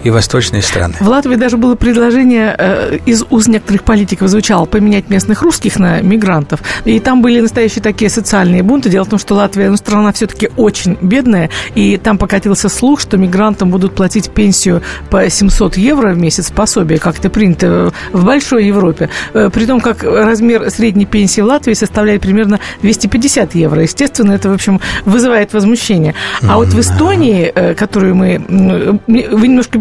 и 0.02 0.10
восточные 0.10 0.62
страны. 0.62 0.94
В 1.00 1.08
Латвии 1.08 1.36
даже 1.36 1.56
было 1.56 1.74
предложение 1.74 2.54
э, 2.56 2.98
из 3.06 3.24
уст 3.30 3.48
некоторых 3.48 3.84
политиков 3.84 4.28
звучало 4.28 4.64
поменять 4.64 5.10
местных 5.10 5.42
русских 5.42 5.78
на 5.78 6.00
мигрантов. 6.00 6.60
И 6.84 6.98
там 7.00 7.22
были 7.22 7.40
настоящие 7.40 7.82
такие 7.82 8.10
социальные 8.10 8.62
бунты. 8.62 8.88
Дело 8.88 9.04
в 9.04 9.08
том, 9.08 9.18
что 9.18 9.34
Латвия, 9.34 9.70
ну, 9.70 9.76
страна 9.76 10.12
все-таки 10.12 10.50
очень 10.56 10.96
бедная, 11.00 11.50
и 11.74 11.96
там 11.96 12.18
покатился 12.18 12.68
слух, 12.68 13.00
что 13.00 13.16
мигрантам 13.16 13.70
будут 13.70 13.94
платить 13.94 14.30
пенсию 14.30 14.82
по 15.10 15.28
700 15.28 15.76
евро 15.76 16.12
в 16.12 16.18
месяц, 16.18 16.50
пособие, 16.50 16.98
как 16.98 17.18
это 17.18 17.28
принято 17.30 17.92
в 18.12 18.24
большой 18.24 18.66
Европе. 18.66 19.10
Э, 19.34 19.50
при 19.52 19.66
том, 19.66 19.80
как 19.80 20.02
размер 20.02 20.70
средней 20.70 21.06
пенсии 21.06 21.40
в 21.40 21.46
Латвии 21.46 21.74
составляет 21.74 22.22
примерно 22.22 22.58
250 22.82 23.54
евро. 23.54 23.82
Естественно, 23.82 24.32
это, 24.32 24.48
в 24.48 24.52
общем, 24.52 24.80
вызывает 25.04 25.52
возмущение. 25.52 26.14
А 26.42 26.56
вот 26.56 26.68
в 26.68 26.80
Эстонии, 26.80 27.52
э, 27.54 27.74
которую 27.74 28.14
мы... 28.14 29.00
Вы 29.06 29.48
немножко 29.48 29.78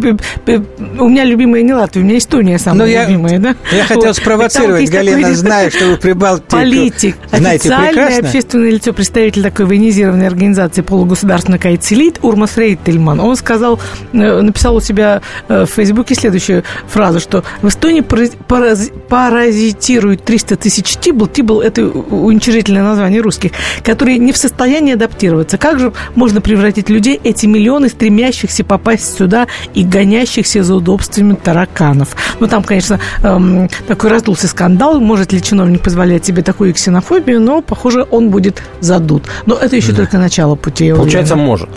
у 0.99 1.09
меня 1.09 1.23
любимая 1.23 1.61
не 1.61 1.73
Латвия, 1.73 2.01
у 2.01 2.05
меня 2.05 2.17
Эстония 2.17 2.57
самая 2.59 2.79
Но 2.79 3.03
любимая, 3.03 3.33
я, 3.33 3.39
да? 3.39 3.55
Я 3.71 3.83
хотел 3.83 4.03
вот. 4.05 4.15
спровоцировать, 4.15 4.89
Галина, 4.89 5.21
такой, 5.21 5.33
знаю, 5.35 5.71
что 5.71 5.85
вы 5.85 5.97
Прибалтику 5.97 6.49
Политик, 6.49 7.17
знаете 7.31 7.69
официальное 7.69 7.91
прекрасно. 7.91 8.27
общественное 8.27 8.71
лицо, 8.71 8.93
представитель 8.93 9.43
такой 9.43 9.65
военизированной 9.65 10.27
организации 10.27 10.81
полугосударственной 10.81 11.59
Кайцелит 11.59 12.19
Урмас 12.21 12.57
Рейтельман. 12.57 13.19
Он 13.19 13.35
сказал, 13.35 13.79
э, 14.13 14.41
написал 14.41 14.75
у 14.75 14.81
себя 14.81 15.21
э, 15.47 15.65
в 15.65 15.69
Фейсбуке 15.69 16.15
следующую 16.15 16.63
фразу, 16.87 17.19
что 17.19 17.43
в 17.61 17.67
Эстонии 17.67 18.01
паразитируют 19.09 20.23
300 20.23 20.55
тысяч 20.57 20.97
тибл, 20.97 21.27
тибл– 21.27 21.61
это 21.61 21.87
уничижительное 21.87 22.83
название 22.83 23.21
русских, 23.21 23.51
которые 23.83 24.17
не 24.17 24.31
в 24.31 24.37
состоянии 24.37 24.93
адаптироваться. 24.93 25.57
Как 25.57 25.79
же 25.79 25.93
можно 26.15 26.41
превратить 26.41 26.89
людей, 26.89 27.19
эти 27.23 27.45
миллионы 27.45 27.89
стремящихся 27.89 28.63
попасть 28.63 29.17
сюда 29.17 29.47
и 29.73 29.83
гонящихся 29.99 30.63
за 30.63 30.75
удобствами 30.75 31.33
тараканов. 31.35 32.15
Ну, 32.39 32.47
там, 32.47 32.63
конечно, 32.63 32.99
эм, 33.21 33.69
такой 33.87 34.09
раздулся 34.09 34.47
скандал, 34.47 35.01
может 35.01 35.33
ли 35.33 35.41
чиновник 35.41 35.83
позволять 35.83 36.25
себе 36.25 36.41
такую 36.41 36.73
ксенофобию, 36.73 37.41
но, 37.41 37.61
похоже, 37.61 38.05
он 38.09 38.29
будет 38.29 38.63
задут. 38.79 39.23
Но 39.45 39.55
это 39.55 39.75
еще 39.75 39.91
да. 39.91 39.97
только 39.97 40.17
начало 40.17 40.55
пути. 40.55 40.93
Получается, 40.93 41.35
может. 41.35 41.69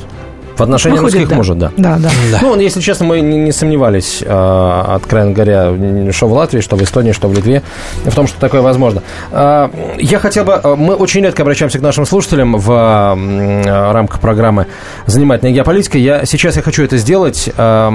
В 0.56 0.62
отношении 0.62 0.96
Выходит, 0.96 1.14
русских 1.14 1.28
да. 1.30 1.36
может, 1.36 1.58
да. 1.58 1.72
Да, 1.76 1.98
да. 1.98 2.38
Ну, 2.42 2.58
если 2.58 2.80
честно, 2.80 3.06
мы 3.06 3.20
не, 3.20 3.38
не 3.38 3.52
сомневались, 3.52 4.22
э, 4.22 4.82
откровенно 4.86 5.32
говоря, 5.32 6.12
что 6.12 6.28
в 6.28 6.32
Латвии, 6.32 6.60
что 6.60 6.76
в 6.76 6.82
Эстонии, 6.82 7.12
что 7.12 7.28
в 7.28 7.34
Литве, 7.34 7.62
в 8.04 8.14
том, 8.14 8.26
что 8.26 8.38
такое 8.38 8.60
возможно. 8.60 9.02
Э, 9.30 9.68
я 9.98 10.18
хотел 10.18 10.44
бы... 10.44 10.60
Э, 10.62 10.74
мы 10.76 10.94
очень 10.94 11.22
редко 11.22 11.42
обращаемся 11.42 11.78
к 11.78 11.82
нашим 11.82 12.04
слушателям 12.04 12.56
в 12.56 12.70
э, 12.70 13.92
рамках 13.92 14.20
программы 14.20 14.66
«Занимательная 15.06 15.52
геополитика». 15.52 15.98
Я, 15.98 16.24
сейчас 16.26 16.56
я 16.56 16.62
хочу 16.62 16.82
это 16.82 16.96
сделать. 16.98 17.50
Э, 17.56 17.90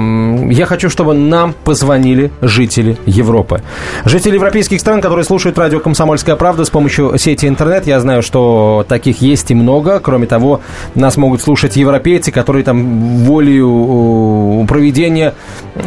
я 0.50 0.66
хочу, 0.66 0.90
чтобы 0.90 1.14
нам 1.14 1.54
позвонили 1.64 2.30
жители 2.40 2.98
Европы. 3.06 3.62
Жители 4.04 4.34
европейских 4.34 4.80
стран, 4.80 5.00
которые 5.00 5.24
слушают 5.24 5.58
радио 5.58 5.80
«Комсомольская 5.80 6.36
правда» 6.36 6.64
с 6.64 6.70
помощью 6.70 7.16
сети 7.18 7.46
интернет. 7.46 7.86
Я 7.86 8.00
знаю, 8.00 8.22
что 8.22 8.84
таких 8.88 9.20
есть 9.22 9.50
и 9.50 9.54
много. 9.54 10.00
Кроме 10.00 10.26
того, 10.26 10.60
нас 10.94 11.16
могут 11.16 11.42
слушать 11.42 11.76
европейцы, 11.76 12.32
которые 12.32 12.47
которые 12.48 12.64
там 12.64 13.24
волею 13.24 14.64
проведения 14.66 15.34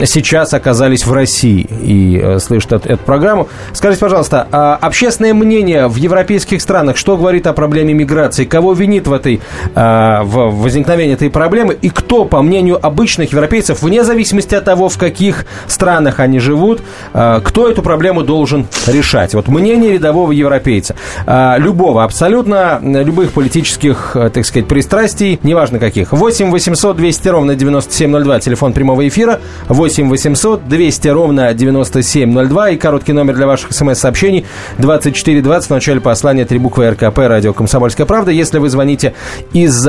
сейчас 0.05 0.53
оказались 0.53 1.07
в 1.07 1.11
России 1.11 1.67
и 1.81 2.21
э, 2.21 2.37
слышат 2.37 2.73
эту, 2.73 2.89
эту 2.89 3.03
программу. 3.03 3.47
Скажите, 3.73 3.99
пожалуйста, 3.99 4.47
а 4.51 4.75
общественное 4.75 5.33
мнение 5.33 5.87
в 5.87 5.95
европейских 5.95 6.61
странах, 6.61 6.97
что 6.97 7.17
говорит 7.17 7.47
о 7.47 7.53
проблеме 7.53 7.95
миграции? 7.95 8.45
Кого 8.45 8.73
винит 8.73 9.07
в, 9.07 9.13
этой, 9.13 9.41
а, 9.73 10.21
в 10.23 10.61
возникновении 10.61 11.15
этой 11.15 11.31
проблемы? 11.31 11.75
И 11.81 11.89
кто, 11.89 12.25
по 12.25 12.43
мнению 12.43 12.83
обычных 12.85 13.31
европейцев, 13.31 13.81
вне 13.81 14.03
зависимости 14.03 14.53
от 14.53 14.63
того, 14.63 14.87
в 14.87 14.99
каких 14.99 15.47
странах 15.67 16.19
они 16.19 16.37
живут, 16.37 16.81
а, 17.13 17.41
кто 17.41 17.69
эту 17.69 17.81
проблему 17.81 18.21
должен 18.21 18.67
решать? 18.85 19.33
Вот 19.33 19.47
мнение 19.47 19.93
рядового 19.93 20.31
европейца. 20.31 20.95
А, 21.25 21.57
любого, 21.57 22.03
абсолютно 22.03 22.79
любых 22.83 23.31
политических, 23.31 24.11
э, 24.15 24.29
так 24.29 24.45
сказать, 24.45 24.67
пристрастий, 24.67 25.39
неважно 25.41 25.79
каких. 25.79 26.11
8 26.11 26.50
800 26.51 26.97
200 26.97 27.27
ровно 27.29 27.55
9702, 27.55 28.39
телефон 28.39 28.73
прямого 28.73 29.07
эфира, 29.07 29.39
8 29.67 30.09
800 30.09 30.67
200 30.67 31.07
ровно 31.07 31.53
9702 31.53 32.69
и 32.71 32.77
короткий 32.77 33.13
номер 33.13 33.35
для 33.35 33.47
ваших 33.47 33.71
смс-сообщений. 33.71 34.45
2420 34.77 35.69
в 35.69 35.73
начале 35.73 36.01
послания 36.01 36.45
три 36.45 36.59
буквы 36.59 36.89
РКП, 36.89 37.17
радио 37.19 37.53
«Комсомольская 37.53 38.05
правда». 38.05 38.31
Если 38.31 38.59
вы 38.59 38.69
звоните 38.69 39.13
из 39.53 39.87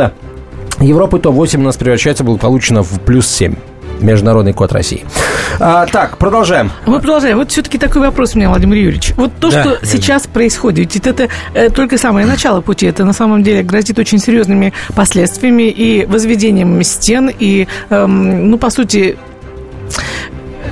Европы, 0.80 1.18
то 1.18 1.32
8 1.32 1.60
у 1.60 1.64
нас 1.64 1.76
превращается 1.76 2.24
благополучно 2.24 2.82
в 2.82 3.00
плюс 3.00 3.26
7 3.26 3.54
международный 4.02 4.52
код 4.52 4.72
России. 4.72 5.04
А, 5.60 5.86
так, 5.86 6.18
продолжаем. 6.18 6.70
Мы 6.86 6.98
продолжаем. 6.98 7.38
Вот 7.38 7.50
все-таки 7.50 7.78
такой 7.78 8.02
вопрос 8.02 8.34
у 8.34 8.38
меня, 8.38 8.48
Владимир 8.48 8.76
Юрьевич. 8.76 9.12
Вот 9.16 9.32
то, 9.38 9.50
да, 9.50 9.60
что 9.60 9.70
я 9.70 9.78
сейчас 9.82 10.26
происходит, 10.26 10.94
ведь 10.94 11.06
это 11.06 11.28
э, 11.54 11.70
только 11.70 11.98
самое 11.98 12.26
начало 12.26 12.60
пути. 12.60 12.86
Это 12.86 13.04
на 13.04 13.12
самом 13.12 13.42
деле 13.42 13.62
грозит 13.62 13.98
очень 13.98 14.18
серьезными 14.18 14.72
последствиями 14.94 15.64
и 15.64 16.04
возведением 16.06 16.82
стен, 16.82 17.30
и, 17.36 17.68
эм, 17.90 18.50
ну, 18.50 18.58
по 18.58 18.70
сути, 18.70 19.16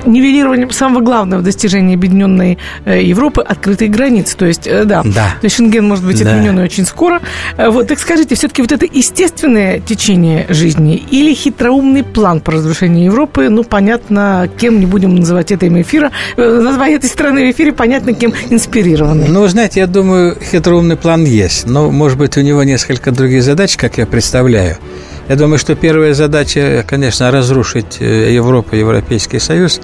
нивелированием 0.05 0.71
самого 0.71 1.01
главного 1.01 1.41
достижения 1.41 1.95
объединенной 1.95 2.57
э, 2.85 3.03
Европы– 3.03 3.41
открытые 3.47 3.89
границы. 3.89 4.37
То 4.37 4.45
есть, 4.45 4.67
э, 4.67 4.85
да, 4.85 5.01
да. 5.03 5.35
то 5.39 5.45
есть 5.45 5.55
Шенген 5.55 5.87
может 5.87 6.05
быть 6.05 6.23
да. 6.23 6.31
отменен 6.31 6.57
очень 6.59 6.85
скоро. 6.85 7.21
Э, 7.57 7.69
вот, 7.69 7.87
так 7.87 7.99
скажите, 7.99 8.35
все-таки 8.35 8.61
вот 8.61 8.71
это 8.71 8.85
естественное 8.85 9.79
течение 9.79 10.45
жизни 10.49 10.95
или 11.11 11.33
хитроумный 11.33 12.03
план 12.03 12.41
по 12.41 12.51
разрушению 12.51 13.05
Европы, 13.05 13.49
ну, 13.49 13.63
понятно, 13.63 14.49
кем 14.57 14.79
не 14.79 14.85
будем 14.85 15.15
называть 15.15 15.51
это 15.51 15.65
имя 15.65 15.81
эфира, 15.81 16.11
назвать 16.37 16.93
этой 16.93 17.09
страны 17.09 17.47
в 17.47 17.51
эфире, 17.55 17.73
понятно, 17.73 18.13
кем 18.13 18.33
инспирированный. 18.49 19.27
Ну, 19.27 19.47
знаете, 19.47 19.81
я 19.81 19.87
думаю, 19.87 20.37
хитроумный 20.41 20.97
план 20.97 21.25
есть, 21.25 21.67
но, 21.67 21.91
может 21.91 22.17
быть, 22.17 22.37
у 22.37 22.41
него 22.41 22.63
несколько 22.63 23.11
других 23.11 23.43
задач, 23.43 23.77
как 23.77 23.97
я 23.97 24.05
представляю. 24.05 24.77
Я 25.29 25.35
думаю, 25.35 25.59
что 25.59 25.75
первая 25.75 26.13
задача, 26.13 26.83
конечно, 26.87 27.31
разрушить 27.31 27.97
э, 28.01 28.33
Европу, 28.33 28.75
Европейский 28.75 29.39
Союз. 29.39 29.79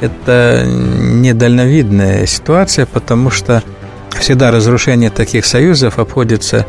Это 0.00 0.64
недальновидная 0.66 2.26
ситуация, 2.26 2.86
потому 2.86 3.30
что 3.30 3.62
всегда 4.20 4.50
разрушение 4.50 5.10
таких 5.10 5.44
союзов 5.46 5.98
обходится 5.98 6.66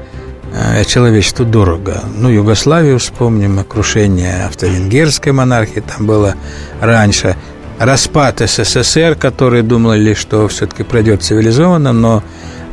э, 0.54 0.84
человечеству 0.86 1.46
дорого. 1.46 2.02
Ну, 2.16 2.30
Югославию 2.30 2.98
вспомним, 2.98 3.64
крушение 3.64 4.46
автовенгерской 4.46 5.32
монархии 5.32 5.82
там 5.82 6.08
было 6.08 6.36
раньше. 6.82 7.36
Распад 7.80 8.40
СССР, 8.40 9.16
которые 9.16 9.64
думали, 9.64 10.14
что 10.14 10.48
все-таки 10.48 10.84
пройдет 10.84 11.24
цивилизованно, 11.24 11.92
но 11.92 12.24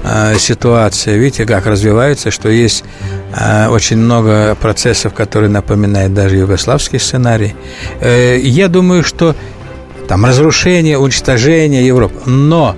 Э, 0.03 0.37
ситуация. 0.39 1.17
Видите, 1.17 1.45
как 1.45 1.67
развивается, 1.67 2.31
что 2.31 2.49
есть 2.49 2.85
э, 3.37 3.69
очень 3.69 3.99
много 3.99 4.55
процессов, 4.55 5.13
которые 5.13 5.51
напоминают 5.51 6.15
даже 6.15 6.37
югославский 6.37 6.99
сценарий. 6.99 7.55
Э, 8.01 8.39
я 8.39 8.69
думаю, 8.69 9.05
что 9.05 9.37
там 10.09 10.25
разрушение, 10.25 10.97
уничтожение 10.97 11.87
Европы, 11.87 12.19
но 12.25 12.77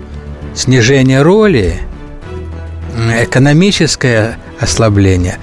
снижение 0.55 1.23
роли, 1.23 1.81
экономическое 3.21 4.39
ослабление, 4.61 5.39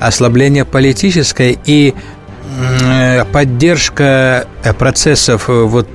ослабление 0.00 0.64
политическое 0.66 1.56
и 1.64 1.94
поддержка 3.32 4.46
процессов, 4.78 5.48
вот, 5.48 5.88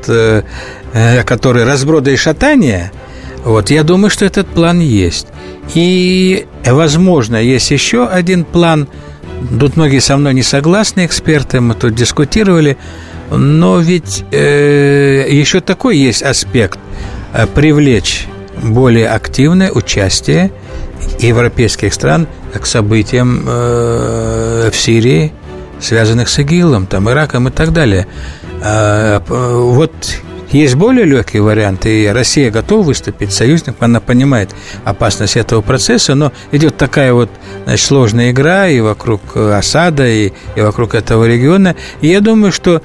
которые 1.25 1.65
разброда 1.65 2.09
и 2.09 2.15
шатания– 2.15 2.91
вот, 3.43 3.69
я 3.69 3.83
думаю, 3.83 4.09
что 4.09 4.25
этот 4.25 4.47
план 4.47 4.79
есть. 4.79 5.27
И, 5.73 6.45
возможно, 6.65 7.35
есть 7.35 7.71
еще 7.71 8.07
один 8.07 8.45
план. 8.45 8.87
Тут 9.59 9.75
многие 9.75 9.99
со 9.99 10.15
мной 10.17 10.33
не 10.33 10.43
согласны, 10.43 11.05
эксперты, 11.05 11.59
мы 11.59 11.73
тут 11.73 11.95
дискутировали. 11.95 12.77
Но 13.31 13.79
ведь 13.79 14.23
э, 14.31 15.27
еще 15.29 15.59
такой 15.59 15.97
есть 15.97 16.21
аспект 16.21 16.79
э, 17.33 17.47
привлечь 17.47 18.27
более 18.61 19.09
активное 19.09 19.71
участие 19.71 20.51
европейских 21.19 21.93
стран 21.93 22.27
к 22.53 22.65
событиям 22.65 23.43
э, 23.45 24.69
в 24.71 24.75
Сирии, 24.75 25.33
связанных 25.79 26.29
с 26.29 26.39
ИГИЛом, 26.39 26.85
там, 26.85 27.09
Ираком 27.09 27.47
и 27.47 27.51
так 27.51 27.73
далее. 27.73 28.07
Э, 28.61 29.19
вот 29.27 29.91
есть 30.53 30.75
более 30.75 31.05
легкие 31.05 31.41
варианты, 31.41 32.03
и 32.03 32.07
Россия 32.07 32.51
готова 32.51 32.83
выступить 32.83 33.33
союзником, 33.33 33.75
она 33.79 33.99
понимает 33.99 34.55
опасность 34.85 35.35
этого 35.35 35.61
процесса, 35.61 36.15
но 36.15 36.31
идет 36.51 36.77
такая 36.77 37.13
вот 37.13 37.29
значит, 37.65 37.85
сложная 37.85 38.31
игра 38.31 38.67
и 38.67 38.79
вокруг 38.79 39.35
осада, 39.35 40.07
и, 40.07 40.31
и 40.55 40.61
вокруг 40.61 40.95
этого 40.95 41.25
региона. 41.25 41.75
И 42.01 42.07
я 42.07 42.21
думаю, 42.21 42.51
что 42.51 42.81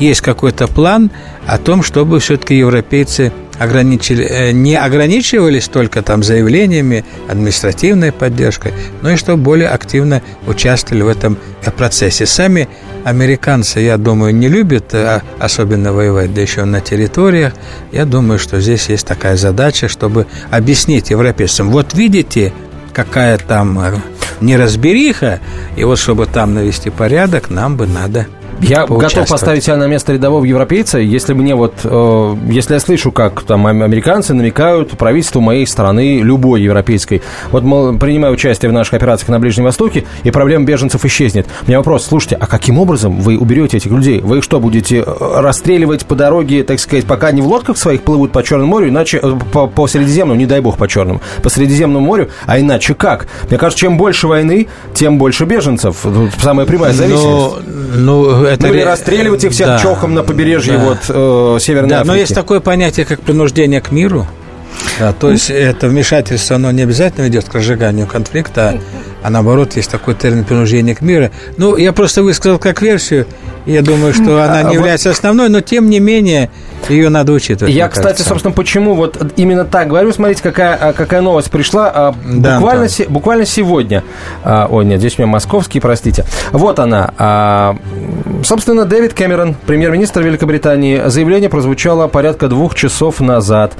есть 0.00 0.20
какой-то 0.22 0.66
план 0.66 1.10
о 1.46 1.58
том, 1.58 1.82
чтобы 1.82 2.20
все-таки 2.20 2.56
европейцы 2.56 3.32
ограничили, 3.58 4.24
э, 4.24 4.52
не 4.52 4.76
ограничивались 4.76 5.68
только 5.68 6.02
там 6.02 6.22
заявлениями, 6.22 7.04
административной 7.28 8.12
поддержкой, 8.12 8.72
но 9.02 9.10
и 9.10 9.16
чтобы 9.16 9.42
более 9.42 9.68
активно 9.68 10.22
участвовали 10.46 11.02
в 11.02 11.08
этом 11.08 11.38
процессе. 11.76 12.26
Сами 12.26 12.68
Американцы, 13.04 13.80
я 13.80 13.96
думаю, 13.96 14.32
не 14.32 14.46
любят 14.46 14.94
э, 14.94 15.22
особенно 15.40 15.92
воевать, 15.92 16.32
да 16.32 16.40
еще 16.40 16.64
на 16.64 16.80
территориях. 16.80 17.52
Я 17.90 18.04
думаю, 18.04 18.38
что 18.38 18.60
здесь 18.60 18.88
есть 18.88 19.06
такая 19.06 19.36
задача, 19.36 19.88
чтобы 19.88 20.26
объяснить 20.52 21.10
европейцам. 21.10 21.70
Вот 21.70 21.94
видите, 21.94 22.52
какая 22.92 23.38
там 23.38 23.78
э, 23.80 23.94
неразбериха, 24.40 25.40
и 25.76 25.82
вот 25.82 25.98
чтобы 25.98 26.26
там 26.26 26.54
навести 26.54 26.90
порядок, 26.90 27.50
нам 27.50 27.76
бы 27.76 27.88
надо 27.88 28.28
я 28.62 28.86
готов 28.86 29.28
поставить 29.28 29.64
себя 29.64 29.76
на 29.76 29.86
место 29.86 30.12
рядового 30.12 30.44
европейца, 30.44 30.98
если 30.98 31.34
мне 31.34 31.54
вот, 31.54 31.74
э, 31.84 32.36
если 32.48 32.74
я 32.74 32.80
слышу, 32.80 33.10
как 33.10 33.42
там 33.42 33.66
американцы 33.66 34.34
намекают 34.34 34.90
правительству 34.92 35.40
моей 35.40 35.66
страны, 35.66 36.20
любой 36.20 36.62
европейской, 36.62 37.22
вот 37.50 37.64
мол, 37.64 37.98
принимаю 37.98 38.34
участие 38.34 38.70
в 38.70 38.72
наших 38.72 38.94
операциях 38.94 39.30
на 39.30 39.40
Ближнем 39.40 39.64
Востоке, 39.64 40.04
и 40.22 40.30
проблема 40.30 40.64
беженцев 40.64 41.04
исчезнет. 41.04 41.46
У 41.66 41.68
меня 41.68 41.78
вопрос, 41.78 42.06
слушайте, 42.06 42.36
а 42.36 42.46
каким 42.46 42.78
образом 42.78 43.20
вы 43.20 43.36
уберете 43.36 43.78
этих 43.78 43.90
людей? 43.90 44.20
Вы 44.20 44.38
их 44.38 44.44
что, 44.44 44.60
будете 44.60 44.98
э, 44.98 45.04
расстреливать 45.40 46.06
по 46.06 46.14
дороге, 46.14 46.62
так 46.62 46.78
сказать, 46.78 47.04
пока 47.04 47.28
они 47.28 47.42
в 47.42 47.48
лодках 47.48 47.76
своих 47.76 48.02
плывут 48.02 48.30
по 48.30 48.42
Черному 48.42 48.70
морю, 48.70 48.90
иначе 48.90 49.18
э, 49.20 49.32
по, 49.52 49.66
по 49.66 49.88
Средиземному, 49.88 50.38
не 50.38 50.46
дай 50.46 50.60
бог 50.60 50.76
по 50.76 50.86
Черному, 50.86 51.20
по 51.42 51.48
Средиземному 51.48 52.04
морю, 52.04 52.30
а 52.46 52.60
иначе 52.60 52.94
как? 52.94 53.26
Мне 53.48 53.58
кажется, 53.58 53.80
чем 53.80 53.96
больше 53.96 54.28
войны, 54.28 54.68
тем 54.94 55.18
больше 55.18 55.46
беженцев. 55.46 56.06
Самая 56.40 56.66
прямая 56.66 56.92
зависимость. 56.92 57.66
Но, 57.96 58.22
ну, 58.22 58.51
это... 58.52 58.66
Ну, 58.66 58.74
или 58.74 58.82
расстреливать 58.82 59.44
их 59.44 59.52
всех 59.52 59.66
да. 59.66 59.78
чохом 59.78 60.14
на 60.14 60.22
побережье 60.22 60.74
да. 60.74 60.84
вот 60.84 60.98
э, 61.08 61.58
Северной 61.60 61.90
да, 61.90 61.96
Африки. 61.98 62.08
Но 62.08 62.16
есть 62.16 62.34
такое 62.34 62.60
понятие, 62.60 63.06
как 63.06 63.20
принуждение 63.20 63.80
к 63.80 63.90
миру. 63.90 64.26
Да, 64.98 65.12
то 65.12 65.30
есть 65.30 65.50
это 65.50 65.88
вмешательство, 65.88 66.56
оно 66.56 66.70
не 66.70 66.82
обязательно 66.82 67.24
ведет 67.24 67.44
к 67.44 67.54
разжиганию 67.54 68.06
конфликта, 68.06 68.78
а 69.22 69.30
наоборот 69.30 69.76
есть 69.76 69.90
такой 69.90 70.14
термин 70.14 70.44
принуждения 70.44 70.94
к 70.94 71.00
миру. 71.00 71.30
Ну, 71.56 71.76
я 71.76 71.92
просто 71.92 72.22
высказал 72.22 72.58
как 72.58 72.82
версию, 72.82 73.26
я 73.66 73.82
думаю, 73.82 74.12
что 74.12 74.42
она 74.42 74.62
не 74.62 74.74
является 74.74 75.10
основной, 75.10 75.48
но 75.48 75.60
тем 75.60 75.88
не 75.88 76.00
менее 76.00 76.50
ее 76.88 77.10
надо 77.10 77.32
учитывать. 77.32 77.72
Я, 77.72 77.88
кстати, 77.88 78.06
кажется. 78.06 78.28
собственно, 78.28 78.52
почему 78.52 78.94
вот 78.94 79.32
именно 79.36 79.64
так 79.64 79.88
говорю. 79.88 80.12
Смотрите, 80.12 80.42
какая, 80.42 80.74
а, 80.74 80.92
какая 80.92 81.20
новость 81.20 81.50
пришла 81.50 81.90
а, 81.94 82.14
да, 82.26 82.56
буквально, 82.56 82.88
се, 82.88 83.06
буквально 83.06 83.46
сегодня. 83.46 84.02
А, 84.42 84.66
ой, 84.68 84.84
нет, 84.84 84.98
здесь 84.98 85.16
у 85.18 85.22
меня 85.22 85.30
московский, 85.30 85.78
простите. 85.78 86.24
Вот 86.50 86.80
она. 86.80 87.76
Собственно, 88.44 88.84
Дэвид 88.84 89.14
Кэмерон, 89.14 89.54
премьер-министр 89.66 90.22
Великобритании, 90.22 91.02
заявление 91.06 91.48
прозвучало 91.48 92.08
порядка 92.08 92.48
двух 92.48 92.74
часов 92.74 93.20
назад. 93.20 93.74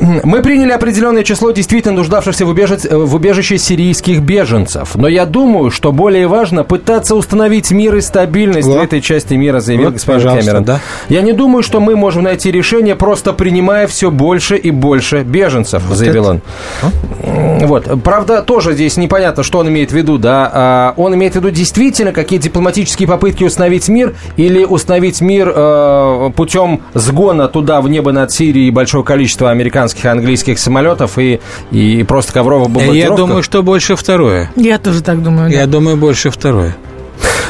Мы 0.00 0.42
приняли 0.42 0.70
определенное 0.70 1.24
число 1.24 1.50
действительно 1.50 1.94
нуждавшихся 1.94 2.46
в, 2.46 2.50
убежи... 2.50 2.78
в 2.90 3.14
убежище 3.14 3.58
сирийских 3.58 4.20
беженцев. 4.20 4.94
Но 4.94 5.08
я 5.08 5.26
думаю, 5.26 5.70
что 5.70 5.92
более 5.92 6.26
важно 6.26 6.64
пытаться 6.64 7.14
установить 7.14 7.70
мир 7.70 7.96
и 7.96 8.00
стабильность 8.00 8.68
вот. 8.68 8.78
в 8.78 8.82
этой 8.82 9.00
части 9.00 9.34
мира, 9.34 9.60
заявил 9.60 9.86
вот, 9.86 9.94
господин 9.94 10.38
Кэмерон. 10.38 10.64
Да. 10.64 10.80
Я 11.08 11.22
не 11.22 11.32
думаю, 11.32 11.62
что 11.62 11.80
мы 11.80 11.96
можем 11.96 12.24
найти 12.24 12.50
решение, 12.50 12.94
просто 12.94 13.32
принимая 13.32 13.86
все 13.86 14.10
больше 14.10 14.56
и 14.56 14.70
больше 14.70 15.22
беженцев, 15.22 15.82
вот 15.88 15.98
заявил 15.98 16.24
это. 16.24 16.40
он. 16.82 17.58
Вот. 17.66 18.02
Правда, 18.02 18.42
тоже 18.42 18.74
здесь 18.74 18.96
непонятно, 18.96 19.42
что 19.42 19.58
он 19.58 19.68
имеет 19.68 19.90
в 19.90 19.96
виду. 19.96 20.18
Да? 20.18 20.50
А 20.52 20.94
он 20.96 21.14
имеет 21.14 21.32
в 21.32 21.36
виду 21.36 21.50
действительно 21.50 22.12
какие 22.12 22.38
дипломатические 22.38 23.08
попытки 23.08 23.44
установить 23.44 23.88
мир 23.88 24.14
или 24.36 24.64
установить 24.64 25.20
мир 25.20 25.52
э, 25.54 26.30
путем 26.36 26.82
сгона 26.94 27.48
туда, 27.48 27.80
в 27.80 27.88
небо 27.88 28.12
над 28.12 28.30
Сирией 28.30 28.70
большого 28.70 29.02
количества 29.02 29.23
количество 29.24 29.50
американских 29.50 30.04
и 30.04 30.08
английских 30.08 30.58
самолетов 30.58 31.18
и, 31.18 31.40
и 31.70 32.02
просто 32.02 32.34
ковровых 32.34 32.68
бомбардировок. 32.68 33.10
Я 33.10 33.16
думаю, 33.16 33.42
что 33.42 33.62
больше 33.62 33.96
второе. 33.96 34.50
Я 34.54 34.78
тоже 34.78 35.02
так 35.02 35.22
думаю. 35.22 35.50
Я 35.50 35.64
да. 35.64 35.72
думаю, 35.72 35.96
больше 35.96 36.28
второе. 36.30 36.76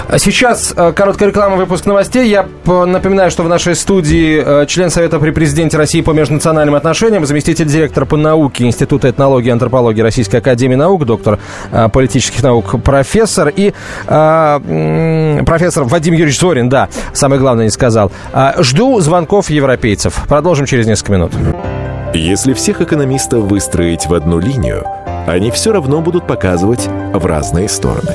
А 0.09 0.19
сейчас 0.19 0.75
э, 0.77 0.93
короткая 0.93 1.31
реклама, 1.31 1.57
выпуск 1.57 1.87
новостей. 1.87 2.29
Я 2.29 2.47
напоминаю, 2.67 3.31
что 3.31 3.43
в 3.43 3.49
нашей 3.49 3.75
студии 3.75 4.43
э, 4.45 4.67
член 4.67 4.91
Совета 4.91 5.19
при 5.19 5.31
президенте 5.31 5.79
России 5.79 6.03
по 6.03 6.11
межнациональным 6.11 6.75
отношениям, 6.75 7.25
заместитель 7.25 7.67
директора 7.67 8.05
по 8.05 8.17
науке 8.17 8.65
Института 8.65 9.11
этнологии 9.11 9.49
и 9.49 9.51
антропологии 9.51 10.03
Российской 10.03 10.37
Академии 10.37 10.75
Наук, 10.75 11.07
доктор 11.07 11.39
э, 11.73 11.89
политических 11.89 12.43
наук, 12.43 12.83
профессор 12.83 13.53
и 13.55 13.73
профессор 14.07 15.85
Вадим 15.85 16.15
Юрьевич 16.15 16.39
Зорин, 16.39 16.69
да, 16.69 16.89
самое 17.13 17.41
главное 17.41 17.65
не 17.65 17.71
сказал. 17.71 18.13
Жду 18.59 19.01
звонков 19.01 19.51
европейцев. 19.51 20.25
Продолжим 20.29 20.67
через 20.67 20.87
несколько 20.87 21.13
минут. 21.13 21.33
Если 22.15 22.53
всех 22.53 22.81
экономистов 22.81 23.45
выстроить 23.45 24.07
в 24.07 24.15
одну 24.15 24.39
линию, 24.39 24.85
они 25.27 25.51
все 25.51 25.73
равно 25.73 26.01
будут 26.01 26.27
показывать 26.27 26.89
в 27.13 27.25
разные 27.27 27.69
стороны. 27.69 28.15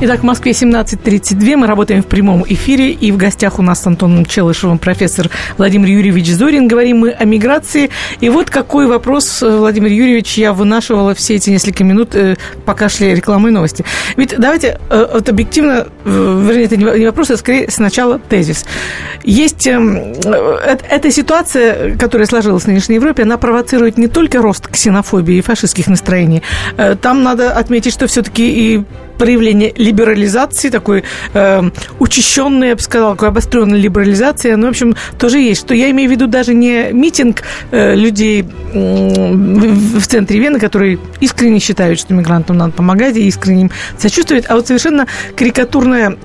Итак, 0.00 0.20
в 0.20 0.22
Москве 0.22 0.52
17.32. 0.52 1.56
Мы 1.56 1.66
работаем 1.66 2.04
в 2.04 2.06
прямом 2.06 2.44
эфире. 2.46 2.92
И 2.92 3.10
в 3.10 3.16
гостях 3.16 3.58
у 3.58 3.62
нас 3.62 3.82
с 3.82 3.86
Антоном 3.88 4.26
Челышевым 4.26 4.78
профессор 4.78 5.28
Владимир 5.56 5.88
Юрьевич 5.88 6.30
Зорин. 6.30 6.68
Говорим 6.68 6.98
мы 6.98 7.10
о 7.10 7.24
миграции. 7.24 7.90
И 8.20 8.28
вот 8.28 8.48
какой 8.48 8.86
вопрос, 8.86 9.42
э, 9.42 9.56
Владимир 9.56 9.90
Юрьевич, 9.90 10.38
я 10.38 10.52
вынашивала 10.52 11.16
все 11.16 11.34
эти 11.34 11.50
несколько 11.50 11.82
минут, 11.82 12.14
э, 12.14 12.36
пока 12.64 12.88
шли 12.88 13.12
рекламы 13.12 13.48
и 13.48 13.52
новости. 13.52 13.84
Ведь 14.16 14.36
давайте 14.38 14.78
э, 14.88 15.08
вот 15.14 15.28
объективно, 15.28 15.88
вернее, 16.04 16.66
это 16.66 16.76
не 16.76 17.06
вопрос, 17.06 17.32
а 17.32 17.36
скорее 17.36 17.68
сначала 17.68 18.20
тезис. 18.20 18.66
Есть 19.24 19.66
эм, 19.66 20.14
эта 20.88 21.10
ситуация, 21.10 21.96
которая 21.96 22.28
сложилась 22.28 22.62
в 22.62 22.66
нынешней 22.68 22.94
Европе, 22.94 23.24
она 23.24 23.36
провоцирует 23.36 23.98
не 23.98 24.06
только 24.06 24.40
рост 24.40 24.68
ксенофобии 24.68 25.38
и 25.38 25.40
фашистских 25.40 25.88
настроений. 25.88 26.44
Там 27.02 27.24
надо 27.24 27.50
отметить, 27.50 27.92
что 27.92 28.06
все-таки 28.06 28.76
и 28.76 28.84
проявление 29.18 29.72
либерализации, 29.76 30.70
такой 30.70 31.04
э, 31.34 31.62
учащенной, 31.98 32.68
я 32.68 32.76
бы 32.76 32.80
сказала, 32.80 33.14
такой 33.14 33.28
обостренной 33.28 33.78
либерализации. 33.78 34.52
Ну, 34.52 34.66
в 34.66 34.70
общем, 34.70 34.94
тоже 35.18 35.40
есть. 35.40 35.60
Что 35.60 35.74
я 35.74 35.90
имею 35.90 36.08
в 36.08 36.12
виду 36.12 36.26
даже 36.26 36.54
не 36.54 36.92
митинг 36.92 37.42
э, 37.70 37.94
людей 37.94 38.42
э, 38.72 39.32
в, 39.32 40.00
в 40.00 40.06
центре 40.06 40.38
Вены, 40.38 40.58
которые 40.58 40.98
искренне 41.20 41.58
считают, 41.58 41.98
что 41.98 42.14
мигрантам 42.14 42.56
надо 42.56 42.72
помогать 42.72 43.16
и 43.16 43.26
искренне 43.26 43.62
им 43.62 43.70
сочувствуют, 43.98 44.46
а 44.48 44.54
вот 44.54 44.66
совершенно 44.66 45.06
карикатурная 45.36 46.16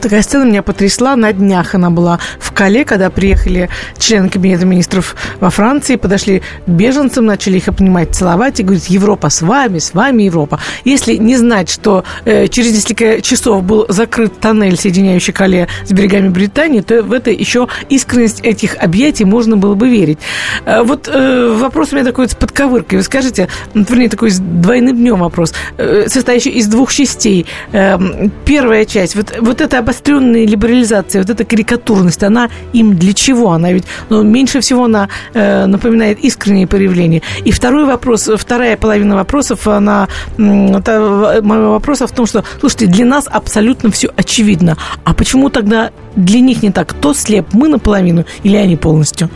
Такая 0.00 0.22
сцена 0.22 0.44
меня 0.44 0.62
потрясла. 0.62 1.16
На 1.16 1.32
днях 1.32 1.74
она 1.74 1.90
была 1.90 2.18
в 2.38 2.52
Кале, 2.52 2.84
когда 2.84 3.10
приехали 3.10 3.68
члены 3.98 4.28
Кабинета 4.28 4.64
министров 4.66 5.16
во 5.40 5.50
Франции, 5.50 5.96
подошли 5.96 6.40
к 6.40 6.68
беженцам, 6.68 7.26
начали 7.26 7.56
их 7.56 7.68
обнимать, 7.68 8.14
целовать 8.14 8.60
и 8.60 8.62
говорить, 8.62 8.90
Европа 8.90 9.30
с 9.30 9.42
вами, 9.42 9.78
с 9.78 9.94
вами 9.94 10.24
Европа. 10.24 10.60
Если 10.84 11.16
не 11.16 11.36
знать, 11.36 11.70
что 11.70 12.04
э, 12.24 12.48
через 12.48 12.72
несколько 12.72 13.20
часов 13.22 13.62
был 13.64 13.86
закрыт 13.88 14.38
тоннель, 14.38 14.76
соединяющий 14.76 15.32
Кале 15.32 15.68
с 15.84 15.92
берегами 15.92 16.28
Британии, 16.28 16.80
то 16.80 17.02
в 17.02 17.12
это 17.12 17.30
еще 17.30 17.68
искренность 17.88 18.40
этих 18.40 18.76
объятий 18.76 19.24
можно 19.24 19.56
было 19.56 19.74
бы 19.74 19.88
верить. 19.88 20.18
Э, 20.64 20.82
вот 20.82 21.08
э, 21.08 21.56
вопрос 21.58 21.92
у 21.92 21.96
меня 21.96 22.04
такой 22.04 22.28
с 22.28 22.34
подковыркой. 22.34 22.98
Вы 22.98 23.04
скажите, 23.04 23.48
вернее, 23.74 24.08
такой 24.08 24.30
с 24.30 24.38
двойным 24.38 24.96
днем 24.96 25.18
вопрос, 25.20 25.54
э, 25.78 26.08
состоящий 26.08 26.50
из 26.50 26.66
двух 26.66 26.92
частей. 26.92 27.46
Э, 27.72 27.98
первая 28.44 28.84
часть, 28.84 29.16
вот, 29.16 29.34
вот 29.40 29.60
это 29.60 29.78
обостренная 29.86 30.46
либерализация, 30.46 31.22
вот 31.22 31.30
эта 31.30 31.44
карикатурность, 31.44 32.22
она 32.24 32.50
им 32.72 32.96
для 32.96 33.12
чего? 33.12 33.52
Она 33.52 33.72
ведь 33.72 33.84
ну, 34.10 34.24
меньше 34.24 34.60
всего 34.60 34.84
она 34.84 35.08
э, 35.32 35.66
напоминает 35.66 36.18
искреннее 36.18 36.66
проявление. 36.66 37.22
И 37.44 37.52
второй 37.52 37.86
вопрос, 37.86 38.28
вторая 38.36 38.76
половина 38.76 39.14
вопросов, 39.14 39.68
она, 39.68 40.08
это, 40.36 41.40
моего 41.42 41.72
вопроса 41.72 42.06
в 42.06 42.12
том, 42.12 42.26
что, 42.26 42.42
слушайте, 42.58 42.86
для 42.86 43.04
нас 43.04 43.28
абсолютно 43.30 43.90
все 43.92 44.08
очевидно. 44.16 44.76
А 45.04 45.14
почему 45.14 45.50
тогда 45.50 45.90
для 46.16 46.40
них 46.40 46.62
не 46.62 46.72
так? 46.72 46.88
Кто 46.88 47.14
слеп, 47.14 47.46
мы 47.52 47.68
наполовину 47.68 48.24
или 48.42 48.56
они 48.56 48.76
полностью? 48.76 49.30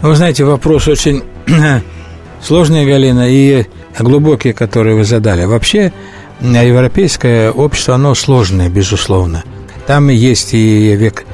Вы 0.00 0.16
знаете, 0.16 0.44
вопрос 0.44 0.88
очень 0.88 1.22
сложный, 2.42 2.86
Галина, 2.86 3.28
и 3.28 3.66
глубокий, 3.98 4.54
который 4.54 4.94
вы 4.94 5.04
задали. 5.04 5.44
Вообще, 5.44 5.92
европейское 6.40 7.50
общество, 7.50 7.96
оно 7.96 8.14
сложное, 8.14 8.70
безусловно. 8.70 9.44
Там 9.86 10.08
есть 10.08 10.54
и 10.54 10.96
век, 10.96 11.24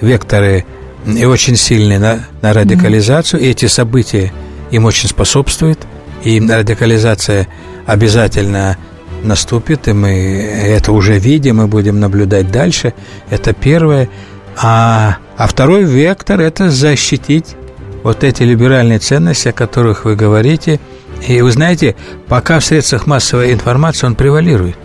векторы 0.00 0.64
и 1.06 1.24
очень 1.24 1.56
сильные 1.56 1.98
на, 1.98 2.26
на 2.42 2.52
радикализацию, 2.52 3.40
и 3.40 3.46
эти 3.46 3.66
события 3.66 4.32
им 4.70 4.84
очень 4.84 5.08
способствуют, 5.08 5.78
и 6.24 6.40
радикализация 6.40 7.48
обязательно 7.86 8.76
наступит, 9.22 9.88
и 9.88 9.92
мы 9.92 10.10
это 10.10 10.92
уже 10.92 11.18
видим, 11.18 11.62
и 11.62 11.66
будем 11.66 12.00
наблюдать 12.00 12.50
дальше. 12.50 12.94
Это 13.30 13.52
первое. 13.52 14.08
А, 14.56 15.18
а 15.36 15.46
второй 15.46 15.84
вектор– 15.84 16.40
это 16.42 16.70
защитить 16.70 17.56
вот 18.02 18.24
эти 18.24 18.42
либеральные 18.42 18.98
ценности, 18.98 19.48
о 19.48 19.52
которых 19.52 20.04
вы 20.04 20.16
говорите. 20.16 20.80
И 21.26 21.40
вы 21.40 21.50
знаете, 21.50 21.96
пока 22.28 22.60
в 22.60 22.64
средствах 22.64 23.06
массовой 23.06 23.52
информации 23.52 24.06
он 24.06 24.14
превалирует. 24.14 24.76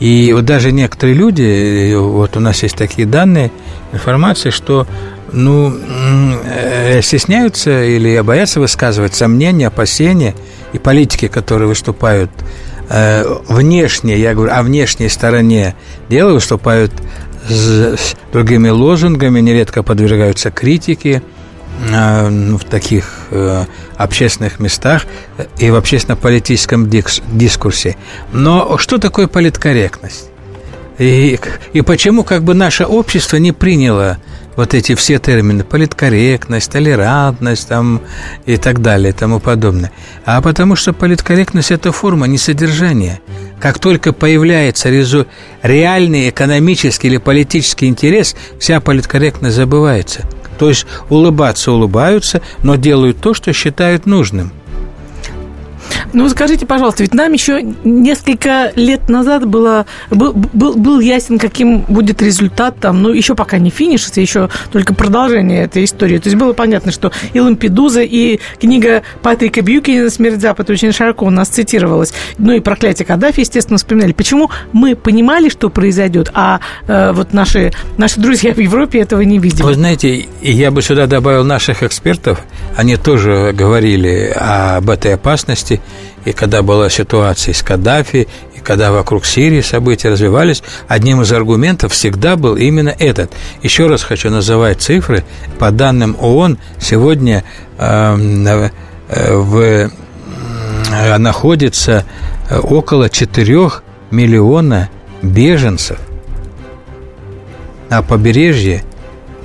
И 0.00 0.32
вот 0.32 0.44
даже 0.44 0.72
некоторые 0.72 1.16
люди, 1.16 1.94
вот 1.94 2.36
у 2.36 2.40
нас 2.40 2.62
есть 2.62 2.76
такие 2.76 3.06
данные, 3.06 3.50
информация, 3.92 4.52
что 4.52 4.86
ну, 5.32 5.74
э, 6.44 7.00
стесняются 7.02 7.82
или 7.82 8.20
боятся 8.20 8.60
высказывать 8.60 9.14
сомнения, 9.14 9.68
опасения, 9.68 10.34
и 10.72 10.78
политики, 10.78 11.28
которые 11.28 11.68
выступают 11.68 12.30
э, 12.90 13.24
внешне, 13.48 14.18
я 14.18 14.34
говорю, 14.34 14.52
о 14.52 14.62
внешней 14.62 15.08
стороне 15.08 15.74
дела, 16.08 16.32
выступают 16.32 16.92
с, 17.48 17.96
с 17.96 18.16
другими 18.32 18.68
лозунгами, 18.68 19.40
нередко 19.40 19.82
подвергаются 19.82 20.50
критике– 20.50 21.22
Э, 21.78 22.28
в 22.28 22.64
таких 22.64 23.04
э, 23.30 23.64
общественных 23.96 24.60
местах 24.60 25.04
и 25.58 25.70
в 25.70 25.76
общественно-политическом 25.76 26.88
дискурсе. 26.88 27.96
Но 28.32 28.78
что 28.78 28.98
такое 28.98 29.26
политкорректность? 29.26 30.30
И, 30.98 31.38
и 31.72 31.80
почему 31.82 32.24
как 32.24 32.42
бы 32.42 32.54
наше 32.54 32.84
общество 32.84 33.36
не 33.36 33.52
приняло 33.52 34.18
вот 34.56 34.72
эти 34.72 34.94
все 34.94 35.18
термины 35.18 35.62
политкорректность, 35.62 36.70
толерантность 36.70 37.68
там, 37.68 38.00
и 38.46 38.56
так 38.56 38.80
далее 38.80 39.10
и 39.10 39.12
тому 39.12 39.38
подобное. 39.38 39.92
А 40.24 40.40
потому 40.40 40.76
что 40.76 40.94
политкорректность– 40.94 41.70
это 41.72 41.92
форма, 41.92 42.26
не 42.26 42.38
содержание. 42.38 43.20
Как 43.60 43.78
только 43.78 44.14
появляется 44.14 44.88
реальный 45.62 46.30
экономический 46.30 47.08
или 47.08 47.18
политический 47.18 47.86
интерес, 47.86 48.34
вся 48.58 48.80
политкорректность 48.80 49.56
забывается– 49.56 50.22
то 50.58 50.68
есть 50.68 50.86
улыбаться 51.08 51.72
улыбаются, 51.72 52.42
но 52.62 52.76
делают 52.76 53.20
то, 53.20 53.34
что 53.34 53.52
считают 53.52 54.06
нужным. 54.06 54.52
Ну, 56.12 56.28
скажите, 56.28 56.66
пожалуйста, 56.66 57.02
ведь 57.02 57.14
нам 57.14 57.32
еще 57.32 57.62
несколько 57.84 58.72
лет 58.76 59.08
назад 59.08 59.46
было, 59.46 59.86
был, 60.10 60.32
был, 60.32 60.74
был 60.74 61.00
ясен, 61.00 61.38
каким 61.38 61.80
будет 61.80 62.22
результат 62.22 62.78
там, 62.80 63.02
ну, 63.02 63.12
еще 63.12 63.34
пока 63.34 63.58
не 63.58 63.70
финиш, 63.70 64.08
это 64.08 64.20
еще 64.20 64.48
только 64.72 64.94
продолжение 64.94 65.64
этой 65.64 65.84
истории. 65.84 66.18
То 66.18 66.28
есть 66.28 66.38
было 66.38 66.52
понятно, 66.52 66.92
что 66.92 67.12
и 67.32 67.40
Лампедуза, 67.40 68.02
и 68.02 68.40
книга 68.60 69.02
Патрика 69.22 69.62
Бьюкинина 69.62 70.10
«Смерть 70.10 70.40
Запада» 70.40 70.72
очень 70.72 70.92
широко 70.92 71.26
у 71.26 71.30
нас 71.30 71.48
цитировалась. 71.48 72.12
Ну, 72.38 72.52
и 72.52 72.60
«Проклятие 72.60 73.06
Каддафи», 73.06 73.40
естественно, 73.40 73.78
вспоминали. 73.78 74.12
Почему 74.12 74.50
мы 74.72 74.96
понимали, 74.96 75.48
что 75.48 75.70
произойдет, 75.70 76.30
а 76.34 76.60
э, 76.86 77.12
вот 77.12 77.32
наши, 77.32 77.72
наши 77.98 78.20
друзья 78.20 78.54
в 78.54 78.58
Европе 78.58 79.00
этого 79.00 79.20
не 79.22 79.38
видели? 79.38 79.62
Вы 79.62 79.74
знаете, 79.74 80.26
я 80.42 80.70
бы 80.70 80.82
сюда 80.82 81.06
добавил 81.06 81.44
наших 81.44 81.82
экспертов. 81.82 82.40
Они 82.76 82.96
тоже 82.96 83.52
говорили 83.52 84.32
об 84.34 84.90
этой 84.90 85.14
опасности. 85.14 85.80
И 86.24 86.32
когда 86.32 86.62
была 86.62 86.90
ситуация 86.90 87.54
с 87.54 87.62
Каддафи, 87.62 88.28
и 88.56 88.60
когда 88.60 88.92
вокруг 88.92 89.24
Сирии 89.24 89.60
события 89.60 90.08
развивались, 90.08 90.62
одним 90.88 91.22
из 91.22 91.32
аргументов 91.32 91.92
всегда 91.92 92.36
был 92.36 92.56
именно 92.56 92.94
этот. 92.98 93.32
Еще 93.62 93.86
раз 93.86 94.02
хочу 94.02 94.30
называть 94.30 94.80
цифры. 94.80 95.24
По 95.58 95.70
данным 95.70 96.16
ООН, 96.20 96.58
сегодня 96.80 97.44
э, 97.78 98.68
в, 99.08 99.60
э, 99.60 101.18
находится 101.18 102.04
около 102.50 103.08
4 103.08 103.70
миллиона 104.10 104.90
беженцев 105.22 105.98
на 107.88 108.02
побережье 108.02 108.84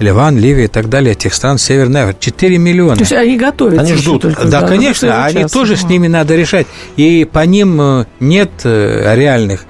Ливан, 0.01 0.37
Ливия 0.37 0.65
и 0.65 0.67
так 0.67 0.89
далее, 0.89 1.13
этих 1.13 1.33
стран 1.33 1.57
Северной 1.57 2.01
Африки. 2.01 2.19
4 2.21 2.57
миллиона. 2.57 2.95
То 2.95 3.01
есть 3.01 3.13
они 3.13 3.37
готовятся. 3.37 3.81
Они 3.81 3.93
ждут. 3.93 4.23
Только, 4.23 4.45
да, 4.45 4.61
да, 4.61 4.67
конечно, 4.67 5.25
они 5.25 5.45
тоже 5.45 5.75
с 5.75 5.83
ними 5.83 6.07
надо 6.07 6.35
решать. 6.35 6.67
И 6.97 7.27
по 7.31 7.45
ним 7.45 7.79
э, 7.79 8.05
нет 8.19 8.51
э, 8.63 9.15
реальных, 9.15 9.65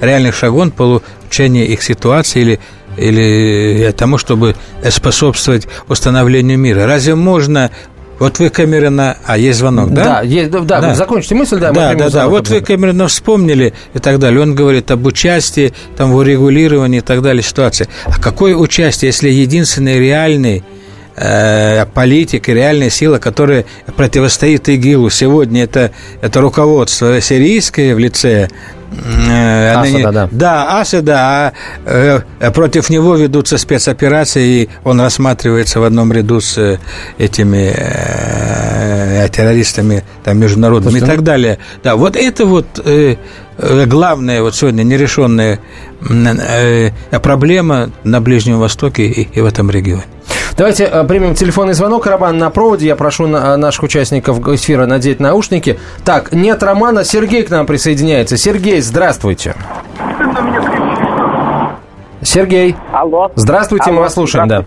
реальных 0.00 0.34
шагов 0.34 0.72
получения 0.72 1.66
их 1.66 1.82
ситуации 1.82 2.40
или 2.40 2.60
или 2.96 3.92
тому, 3.94 4.16
чтобы 4.16 4.56
способствовать 4.88 5.68
установлению 5.86 6.58
мира. 6.58 6.86
Разве 6.86 7.14
можно 7.14 7.70
Вот 8.18 8.38
вы, 8.38 8.48
Камерина... 8.48 9.18
А, 9.24 9.36
есть 9.36 9.58
звонок, 9.58 9.92
да? 9.92 10.04
Да, 10.04 10.22
есть, 10.22 10.50
да, 10.50 10.60
да. 10.60 10.94
закончите 10.94 11.34
мысль, 11.34 11.58
да. 11.58 11.72
Да, 11.72 11.94
да, 11.94 12.08
да. 12.08 12.28
Вот 12.28 12.48
вы, 12.48 12.60
Камерина, 12.60 13.08
вспомнили 13.08 13.74
и 13.94 13.98
так 13.98 14.18
далее. 14.18 14.40
Он 14.40 14.54
говорит 14.54 14.90
об 14.90 15.04
участии, 15.06 15.74
там, 15.96 16.12
в 16.12 16.16
урегулировании 16.16 16.98
и 16.98 17.02
так 17.02 17.20
далее 17.22 17.42
ситуации. 17.42 17.88
А 18.04 18.18
какое 18.18 18.56
участие, 18.56 19.08
если 19.08 19.28
единственный 19.28 19.98
реальный 19.98 20.64
э, 21.16 21.86
политик 21.86 22.48
и 22.48 22.54
реальная 22.54 22.90
сила, 22.90 23.18
которая 23.18 23.64
противостоит 23.96 24.68
ИГИЛу 24.68 25.10
сегодня, 25.10 25.64
это, 25.64 25.90
это 26.20 26.40
руководство 26.40 27.20
сирийское 27.20 27.94
в 27.94 27.98
лице 27.98 28.48
э, 29.28 29.72
Асада, 29.72 30.12
да. 30.12 30.28
Да, 30.30 30.80
Асада, 30.80 31.14
а 31.16 31.52
э, 31.84 32.20
против 32.52 32.90
него 32.90 33.16
ведутся 33.16 33.58
спецоперации, 33.58 34.62
и 34.62 34.68
он 34.84 35.00
рассматривается 35.00 35.80
в 35.80 35.84
одном 35.84 36.12
ряду 36.12 36.40
с 36.40 36.58
э, 36.58 36.78
этими 37.18 37.72
э, 37.74 39.28
террористами 39.30 40.04
там, 40.24 40.38
международными 40.38 40.98
Просто... 40.98 41.12
и 41.12 41.16
так 41.16 41.24
далее. 41.24 41.58
Да, 41.82 41.96
вот 41.96 42.16
это 42.16 42.46
вот 42.46 42.66
э, 42.84 43.16
главная 43.86 44.42
вот 44.42 44.54
сегодня 44.54 44.82
нерешенная 44.82 45.60
проблема 47.22 47.90
на 48.04 48.20
Ближнем 48.20 48.58
Востоке 48.58 49.06
и, 49.06 49.28
и 49.32 49.40
в 49.40 49.46
этом 49.46 49.70
регионе. 49.70 50.04
Давайте 50.56 50.84
э, 50.84 51.04
примем 51.04 51.34
телефонный 51.34 51.74
звонок. 51.74 52.06
Роман 52.06 52.38
на 52.38 52.50
проводе. 52.50 52.86
Я 52.86 52.96
прошу 52.96 53.26
на, 53.26 53.56
наших 53.58 53.82
участников 53.84 54.38
эфира 54.48 54.86
надеть 54.86 55.20
наушники. 55.20 55.78
Так, 56.04 56.32
нет 56.32 56.62
Романа. 56.62 57.04
Сергей 57.04 57.42
к 57.42 57.50
нам 57.50 57.66
присоединяется. 57.66 58.38
Сергей, 58.38 58.80
здравствуйте. 58.80 59.54
Сергей. 62.22 62.74
Алло. 62.92 63.30
Здравствуйте, 63.34 63.90
Алло. 63.90 63.96
мы 63.96 64.02
вас 64.04 64.14
слушаем. 64.14 64.48
Да. 64.48 64.64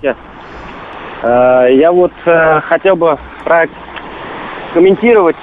Э, 1.23 1.75
я 1.75 1.91
вот 1.91 2.11
э, 2.25 2.61
хотел 2.61 2.95
бы 2.95 3.17
прокомментировать 3.43 5.35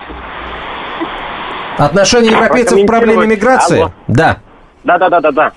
Отношение 1.79 2.33
европейцев 2.33 2.81
к 2.81 2.87
проблеме 2.87 3.27
миграции? 3.27 3.81
Алло. 3.81 3.91
Да. 4.07 4.39
Да, 4.85 4.99
да, 4.99 5.09
да, 5.11 5.21
да, 5.21 5.33
да. 5.33 5.53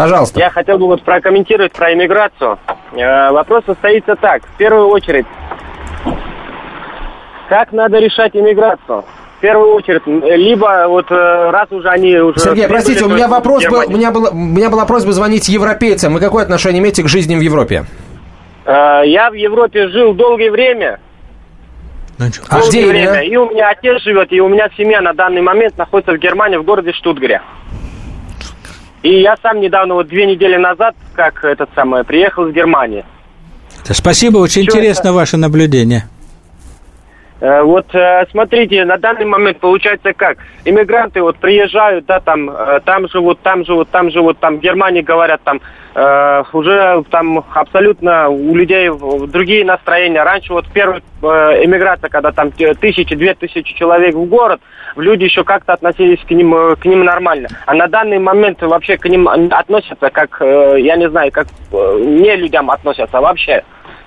Пожалуйста. 0.00 0.40
Я 0.40 0.48
хотел 0.48 0.78
бы 0.78 0.86
вот 0.86 1.02
прокомментировать 1.02 1.72
про 1.72 1.92
иммиграцию. 1.92 2.58
Э, 2.92 3.30
вопрос 3.32 3.64
состоится 3.66 4.16
так. 4.16 4.42
В 4.46 4.56
первую 4.56 4.88
очередь, 4.88 5.26
как 7.50 7.72
надо 7.72 7.98
решать 7.98 8.34
иммиграцию? 8.34 9.04
В 9.36 9.40
первую 9.40 9.74
очередь, 9.74 10.06
либо 10.06 10.86
вот 10.88 11.10
э, 11.10 11.50
раз 11.50 11.70
уже 11.70 11.88
они 11.88 12.16
уже... 12.16 12.38
Сергей, 12.38 12.66
простите, 12.66 13.04
у 13.04 13.08
меня 13.08 13.28
вопрос 13.28 13.66
был, 13.66 13.82
у 13.86 13.90
меня, 13.90 14.10
была, 14.10 14.30
у 14.30 14.34
меня 14.34 14.70
была 14.70 14.86
просьба 14.86 15.12
звонить 15.12 15.48
европейцам. 15.50 16.14
Вы 16.14 16.20
какое 16.20 16.44
отношение 16.44 16.80
имеете 16.80 17.02
к 17.02 17.08
жизни 17.08 17.34
в 17.36 17.40
Европе? 17.40 17.84
Э, 18.64 19.02
я 19.04 19.30
в 19.30 19.34
Европе 19.34 19.88
жил 19.88 20.14
долгое 20.14 20.50
время. 20.50 20.98
Ну, 22.16 22.26
а 22.48 22.60
где 22.66 22.86
время. 22.86 23.20
И 23.20 23.36
у 23.36 23.50
меня 23.50 23.68
отец 23.68 24.00
живет, 24.02 24.32
и 24.32 24.40
у 24.40 24.48
меня 24.48 24.68
семья 24.78 25.02
на 25.02 25.12
данный 25.12 25.42
момент 25.42 25.76
находится 25.76 26.12
в 26.12 26.18
Германии, 26.18 26.56
в 26.56 26.64
городе 26.64 26.92
Штутгаре. 26.92 27.42
И 29.02 29.20
я 29.20 29.36
сам 29.42 29.60
недавно, 29.60 29.94
вот 29.94 30.08
две 30.08 30.26
недели 30.26 30.56
назад, 30.56 30.94
как 31.14 31.44
этот 31.44 31.70
самый, 31.74 32.04
приехал 32.04 32.46
из 32.46 32.54
Германии. 32.54 33.04
Спасибо, 33.84 34.38
очень 34.38 34.62
Что 34.64 34.72
интересно 34.72 35.08
это? 35.08 35.12
ваше 35.14 35.36
наблюдение. 35.36 36.04
Э, 37.40 37.62
вот 37.62 37.86
э, 37.94 38.26
смотрите, 38.30 38.84
на 38.84 38.98
данный 38.98 39.24
момент 39.24 39.58
получается 39.58 40.12
как? 40.12 40.38
Иммигранты 40.66 41.22
вот 41.22 41.38
приезжают, 41.38 42.04
да, 42.04 42.20
там, 42.20 42.50
э, 42.50 42.80
там 42.84 43.08
живут, 43.08 43.40
там 43.40 43.64
живут, 43.64 43.88
там 43.88 44.10
живут, 44.10 44.38
там 44.38 44.58
в 44.58 44.60
Германии 44.60 45.00
говорят, 45.00 45.40
там 45.42 45.60
э, 45.94 46.42
уже 46.52 47.02
там 47.10 47.44
абсолютно 47.54 48.28
у 48.28 48.54
людей 48.54 48.90
другие 49.28 49.64
настроения. 49.64 50.22
Раньше 50.22 50.52
вот 50.52 50.66
первая 50.72 51.00
э, 51.22 51.26
иммиграция, 51.64 52.08
когда 52.08 52.32
там 52.32 52.50
тысячи, 52.52 53.14
две 53.14 53.34
тысячи 53.34 53.74
человек 53.74 54.14
в 54.14 54.24
город, 54.26 54.60
люди 54.96 55.24
еще 55.24 55.44
как-то 55.44 55.72
относились 55.72 56.20
к 56.20 56.30
ним, 56.30 56.76
к 56.76 56.84
ним 56.84 57.04
нормально. 57.04 57.48
А 57.66 57.74
на 57.74 57.86
данный 57.86 58.18
момент 58.18 58.62
вообще 58.62 58.96
к 58.96 59.06
ним 59.08 59.28
относятся 59.28 60.10
как, 60.10 60.40
э, 60.40 60.76
я 60.78 60.96
не 60.96 61.08
знаю, 61.08 61.30
как 61.32 61.46
э, 61.72 62.02
не 62.04 62.36
людям 62.36 62.70
относятся 62.70 63.20
вообще 63.20 63.64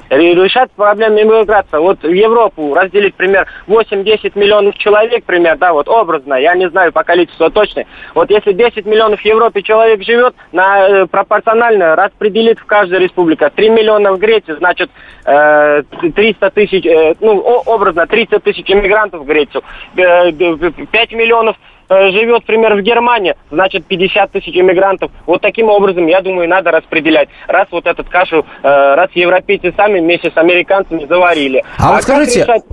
решать 0.10 0.72
проблемы 0.72 1.22
иммиграции. 1.22 1.78
Вот 1.78 2.04
Европу 2.04 2.74
разделить, 2.74 3.16
пример, 3.16 3.48
8-10 3.68 4.38
миллионов 4.38 4.78
человек, 4.78 5.24
пример, 5.26 5.58
да, 5.58 5.74
вот 5.74 5.88
образно, 5.88 6.36
я 6.36 6.56
не 6.56 6.70
знаю 6.70 6.92
по 6.92 7.04
количеству 7.04 7.50
точно. 7.50 7.86
Вот 8.14 8.30
если 8.30 8.54
10 8.54 8.86
миллионов 8.86 9.22
в 9.22 9.26
Европе 9.26 9.62
человек 9.62 10.04
живет, 10.04 10.36
на, 10.52 10.88
э, 10.88 11.06
пропорционально 11.08 11.96
распределит 11.96 12.60
в 12.60 12.66
каждой 12.66 13.00
республике. 13.00 13.50
3 13.50 13.70
миллиона 13.70 14.14
в 14.14 14.20
Греции, 14.20 14.54
значит, 14.54 14.90
э, 15.26 15.84
300 16.16 16.50
тысяч, 16.52 16.86
э, 16.86 17.16
ну, 17.20 17.40
образно, 17.66 18.08
30 18.08 18.44
тысяч 18.44 18.70
иммигрантов 18.70 19.22
в 19.22 19.26
Грецию. 19.26 19.64
Э, 19.96 20.32
5 20.32 21.12
миллионов 21.14 21.56
Э, 21.56 21.73
живет, 21.90 22.42
например, 22.42 22.76
в 22.76 22.82
Германии, 22.82 23.36
значит, 23.52 23.86
50 23.86 24.32
тысяч 24.32 24.56
иммигрантов. 24.56 25.12
Вот 25.26 25.42
таким 25.42 25.70
образом, 25.70 26.08
я 26.08 26.22
думаю, 26.22 26.48
надо 26.48 26.72
распределять. 26.72 27.30
Раз 27.48 27.68
вот 27.72 27.86
этот 27.86 28.10
кашу, 28.10 28.46
э, 28.64 28.68
раз 28.96 29.10
европейцы 29.14 29.74
сами 29.76 30.00
вместе 30.00 30.32
с 30.32 30.38
американцами 30.38 31.06
заварили. 31.06 31.64
А, 31.78 31.90
а 31.90 31.94
вот 31.94 32.04
скажите... 32.04 32.42
Решать... 32.42 32.64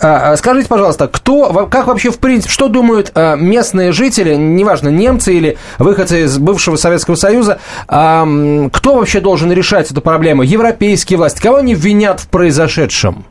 А, 0.00 0.32
а, 0.32 0.36
скажите, 0.36 0.68
пожалуйста, 0.68 1.08
кто, 1.08 1.66
как 1.66 1.88
вообще 1.88 2.10
в 2.10 2.20
принципе, 2.20 2.52
что 2.52 2.68
думают 2.68 3.12
местные 3.16 3.90
жители, 3.90 4.36
неважно, 4.36 4.90
немцы 4.90 5.34
или 5.34 5.58
выходцы 5.80 6.22
из 6.22 6.38
бывшего 6.38 6.76
Советского 6.76 7.16
Союза, 7.16 7.58
кто 7.88 8.94
вообще 8.94 9.20
должен 9.20 9.50
решать 9.50 9.90
эту 9.90 10.00
проблему? 10.00 10.42
Европейские 10.44 11.16
власти, 11.16 11.42
кого 11.42 11.56
они 11.56 11.74
винят 11.74 12.20
в 12.20 12.28
произошедшем? 12.28 13.24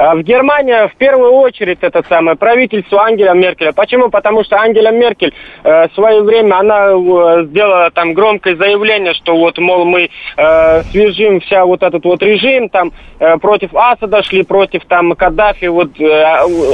А 0.00 0.14
в 0.14 0.22
Германии 0.22 0.88
в 0.88 0.96
первую 0.96 1.32
очередь 1.32 1.80
это 1.82 2.02
самое 2.08 2.34
правительство 2.34 3.02
Ангела 3.02 3.34
Меркеля. 3.34 3.72
Почему? 3.72 4.08
Потому 4.08 4.42
что 4.44 4.56
Ангела 4.56 4.90
Меркель 4.90 5.34
э, 5.62 5.88
в 5.88 5.92
свое 5.92 6.22
время 6.22 6.54
она 6.54 6.86
э, 6.86 7.44
сделала 7.44 7.90
там 7.90 8.14
громкое 8.14 8.56
заявление, 8.56 9.12
что 9.12 9.36
вот, 9.36 9.58
мол, 9.58 9.84
мы 9.84 10.08
э, 10.38 10.82
свяжем 10.84 11.40
вся 11.40 11.66
вот 11.66 11.82
этот 11.82 12.02
вот 12.06 12.22
режим, 12.22 12.70
там 12.70 12.92
э, 13.18 13.36
против 13.36 13.74
Асада 13.74 14.22
шли, 14.22 14.42
против 14.42 14.86
там 14.86 15.12
Каддафи, 15.12 15.66
вот 15.66 15.90
э, 16.00 16.02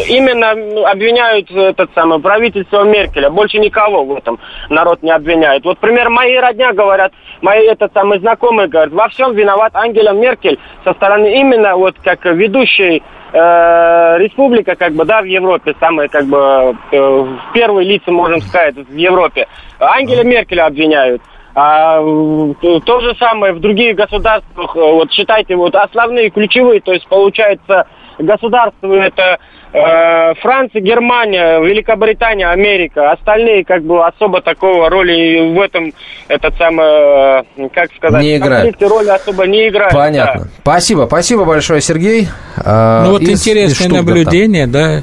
именно 0.06 0.52
обвиняют 0.88 1.50
этот 1.50 1.90
самый 1.96 2.20
правительство 2.20 2.84
Меркеля, 2.84 3.30
больше 3.30 3.58
никого 3.58 4.04
в 4.04 4.18
этом 4.18 4.38
народ 4.70 5.02
не 5.02 5.10
обвиняет. 5.10 5.64
Вот, 5.64 5.78
пример, 5.78 6.10
мои 6.10 6.36
родня 6.36 6.72
говорят, 6.72 7.12
мои 7.42 7.66
этот 7.66 7.92
самый 7.92 8.20
знакомые 8.20 8.68
говорят, 8.68 8.92
во 8.92 9.08
всем 9.08 9.34
виноват 9.34 9.74
Ангела 9.74 10.12
Меркель 10.12 10.60
со 10.84 10.92
стороны 10.92 11.40
именно 11.40 11.76
вот 11.76 11.96
как 12.04 12.24
ведущей 12.26 13.02
э, 13.32 14.18
республика, 14.18 14.74
как 14.76 14.92
бы, 14.94 15.04
да, 15.04 15.22
в 15.22 15.24
Европе, 15.24 15.74
самые, 15.80 16.08
как 16.08 16.26
бы, 16.26 16.76
э, 16.92 17.26
первые 17.54 17.88
лица, 17.88 18.10
можем 18.10 18.40
сказать, 18.40 18.76
в 18.76 18.96
Европе. 18.96 19.46
Ангела 19.78 20.22
Меркеля 20.22 20.66
обвиняют. 20.66 21.22
А 21.54 22.00
то 22.00 23.00
же 23.00 23.14
самое 23.18 23.54
в 23.54 23.60
других 23.60 23.96
государствах, 23.96 24.74
вот 24.74 25.10
считайте, 25.10 25.56
вот 25.56 25.74
основные, 25.74 26.28
ключевые, 26.28 26.82
то 26.82 26.92
есть 26.92 27.08
получается 27.08 27.86
государства 28.18 28.94
это 28.94 29.38
э, 29.72 30.34
Франция, 30.40 30.80
Германия, 30.80 31.60
Великобритания, 31.60 32.48
Америка. 32.48 33.12
Остальные 33.12 33.64
как 33.64 33.82
бы 33.82 34.04
особо 34.06 34.40
такого 34.40 34.88
роли 34.88 35.54
в 35.54 35.60
этом, 35.60 35.92
этот 36.28 36.56
самый, 36.56 36.84
э, 36.86 37.68
как 37.72 37.90
сказать, 37.96 38.22
не 38.22 38.36
играют. 38.36 38.80
роли 38.82 39.08
особо 39.08 39.46
не 39.46 39.68
играют. 39.68 39.92
Понятно. 39.92 40.44
Да. 40.44 40.50
Спасибо, 40.62 41.04
спасибо 41.06 41.44
большое, 41.44 41.80
Сергей. 41.80 42.28
Э, 42.64 43.02
ну 43.04 43.12
вот 43.12 43.22
из, 43.22 43.40
интересное 43.40 43.88
из 43.88 43.92
наблюдение, 43.92 44.66
да, 44.66 45.02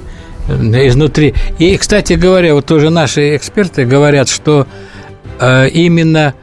изнутри. 0.49 1.33
И, 1.59 1.77
кстати 1.77 2.13
говоря, 2.13 2.53
вот 2.53 2.65
тоже 2.65 2.89
наши 2.89 3.35
эксперты 3.35 3.85
говорят, 3.85 4.29
что 4.29 4.65
э, 5.39 5.67
именно 5.69 6.33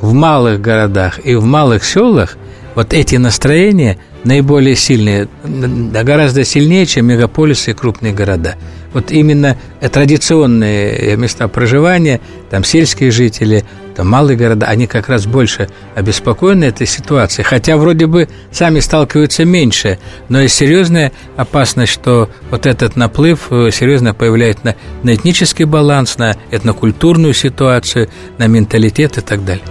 в 0.00 0.14
малых 0.14 0.60
городах 0.60 1.18
и 1.24 1.34
в 1.34 1.44
малых 1.44 1.84
селах 1.84 2.36
вот 2.74 2.94
эти 2.94 3.16
настроения– 3.16 3.98
наиболее 4.24 4.76
сильные, 4.76 5.28
гораздо 5.44 6.44
сильнее, 6.44 6.86
чем 6.86 7.06
мегаполисы 7.06 7.70
и 7.70 7.74
крупные 7.74 8.12
города. 8.12 8.56
Вот 8.92 9.12
именно 9.12 9.56
традиционные 9.80 11.16
места 11.16 11.46
проживания, 11.48 12.20
там 12.50 12.64
сельские 12.64 13.12
жители, 13.12 13.64
там 13.94 14.08
малые 14.08 14.36
города, 14.36 14.66
они 14.66 14.86
как 14.86 15.08
раз 15.08 15.26
больше 15.26 15.68
обеспокоены 15.94 16.64
этой 16.64 16.86
ситуацией. 16.86 17.44
Хотя 17.44 17.76
вроде 17.76 18.06
бы 18.06 18.28
сами 18.50 18.80
сталкиваются 18.80 19.44
меньше, 19.44 19.98
но 20.28 20.40
есть 20.40 20.56
серьезная 20.56 21.12
опасность, 21.36 21.92
что 21.92 22.28
вот 22.50 22.66
этот 22.66 22.96
наплыв 22.96 23.48
э, 23.50 23.70
серьезно 23.70 24.12
появляет 24.12 24.64
на, 24.64 24.74
на 25.02 25.14
этнический 25.14 25.66
баланс, 25.66 26.18
на 26.18 26.34
этнокультурную 26.50 27.34
ситуацию, 27.34 28.08
на 28.38 28.48
менталитет 28.48 29.18
и 29.18 29.20
так 29.20 29.44
далее. 29.44 29.64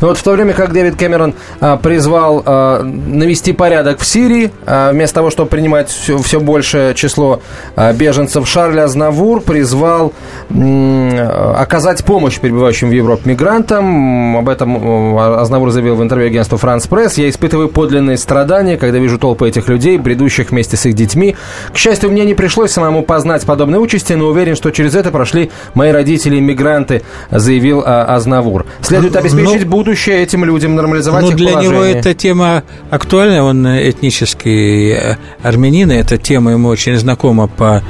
Но 0.00 0.08
вот 0.08 0.18
в 0.18 0.22
то 0.22 0.32
время, 0.32 0.52
как 0.52 0.72
Дэвид 0.72 0.96
Кэмерон 0.96 1.34
а, 1.60 1.76
призвал 1.76 2.42
а, 2.44 2.82
навести 2.82 3.52
порядок 3.52 4.00
в 4.00 4.06
Сирии, 4.06 4.50
а, 4.66 4.92
вместо 4.92 5.16
того, 5.16 5.30
чтобы 5.30 5.48
принимать 5.48 5.88
все, 5.88 6.18
все 6.18 6.40
большее 6.40 6.94
число 6.94 7.40
а, 7.76 7.92
беженцев, 7.92 8.48
Шарль 8.48 8.80
Азнавур 8.80 9.40
призвал 9.40 10.12
м, 10.50 11.10
оказать 11.56 12.04
помощь 12.04 12.38
прибывающим 12.38 12.88
в 12.88 12.92
Европу 12.92 13.28
мигрантам. 13.28 14.36
Об 14.36 14.48
этом 14.48 15.18
Азнавур 15.18 15.70
заявил 15.70 15.96
в 15.96 16.02
интервью 16.02 16.28
агентству 16.28 16.58
«Франс 16.58 16.86
Пресс». 16.86 17.18
«Я 17.18 17.28
испытываю 17.28 17.68
подлинные 17.68 18.16
страдания, 18.16 18.76
когда 18.76 18.98
вижу 18.98 19.18
толпы 19.18 19.48
этих 19.48 19.68
людей, 19.68 19.98
бредущих 19.98 20.50
вместе 20.50 20.76
с 20.76 20.86
их 20.86 20.94
детьми. 20.94 21.36
К 21.72 21.76
счастью, 21.76 22.10
мне 22.10 22.24
не 22.24 22.34
пришлось 22.34 22.70
самому 22.70 23.02
познать 23.02 23.44
подобные 23.44 23.80
участи, 23.80 24.12
но 24.12 24.26
уверен, 24.26 24.56
что 24.56 24.70
через 24.70 24.94
это 24.94 25.10
прошли 25.10 25.50
мои 25.74 25.90
родители-иммигранты», 25.90 27.02
заявил 27.30 27.82
а, 27.84 28.04
Азнавур. 28.14 28.66
Следует 28.80 29.14
ну, 29.14 29.20
обеспечить 29.20 29.64
ну, 29.64 29.67
будущее 29.68 30.22
этим 30.22 30.44
людям, 30.44 30.74
нормализовать 30.74 31.22
ну, 31.22 31.30
их 31.30 31.36
для 31.36 31.52
положение. 31.52 31.72
него 31.72 31.84
эта 31.84 32.14
тема 32.14 32.64
актуальна, 32.90 33.44
он 33.44 33.66
этнический 33.66 34.92
э, 34.92 35.16
армянин, 35.42 35.92
и 35.92 35.94
эта 35.94 36.18
тема 36.18 36.52
ему 36.52 36.68
очень 36.68 36.96
знакома 36.96 37.46
по 37.46 37.82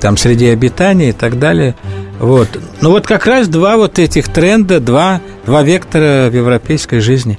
там 0.00 0.16
среде 0.16 0.52
обитания 0.52 1.10
и 1.10 1.12
так 1.12 1.38
далее. 1.38 1.74
Вот. 2.18 2.48
Ну 2.80 2.90
вот 2.90 3.06
как 3.06 3.26
раз 3.26 3.48
два 3.48 3.76
вот 3.76 3.98
этих 3.98 4.28
тренда, 4.28 4.80
два, 4.80 5.20
два 5.44 5.62
вектора 5.62 6.28
в 6.30 6.34
европейской 6.34 7.00
жизни. 7.00 7.38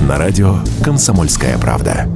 на 0.00 0.18
радио 0.18 0.56
«Комсомольская 0.82 1.58
правда». 1.58 2.08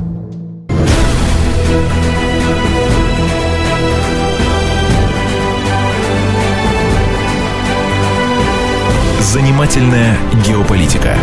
Занимательная 9.20 10.16
геополитика 10.46 11.16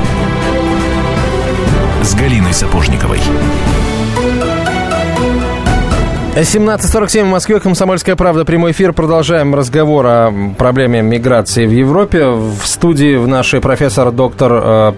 с 2.03 2.13
Галиной 2.15 2.53
Сапожниковой. 2.53 3.19
17.47 6.33 7.23
в 7.23 7.27
Москве, 7.27 7.59
Комсомольская 7.59 8.15
правда, 8.15 8.45
прямой 8.45 8.71
эфир. 8.71 8.93
Продолжаем 8.93 9.53
разговор 9.53 10.05
о 10.07 10.33
проблеме 10.57 11.01
миграции 11.01 11.65
в 11.65 11.71
Европе. 11.71 12.25
В 12.27 12.61
студии 12.63 13.17
в 13.17 13.27
нашей 13.27 13.59
профессор, 13.59 14.13
доктор 14.13 14.51
э, 14.53 14.93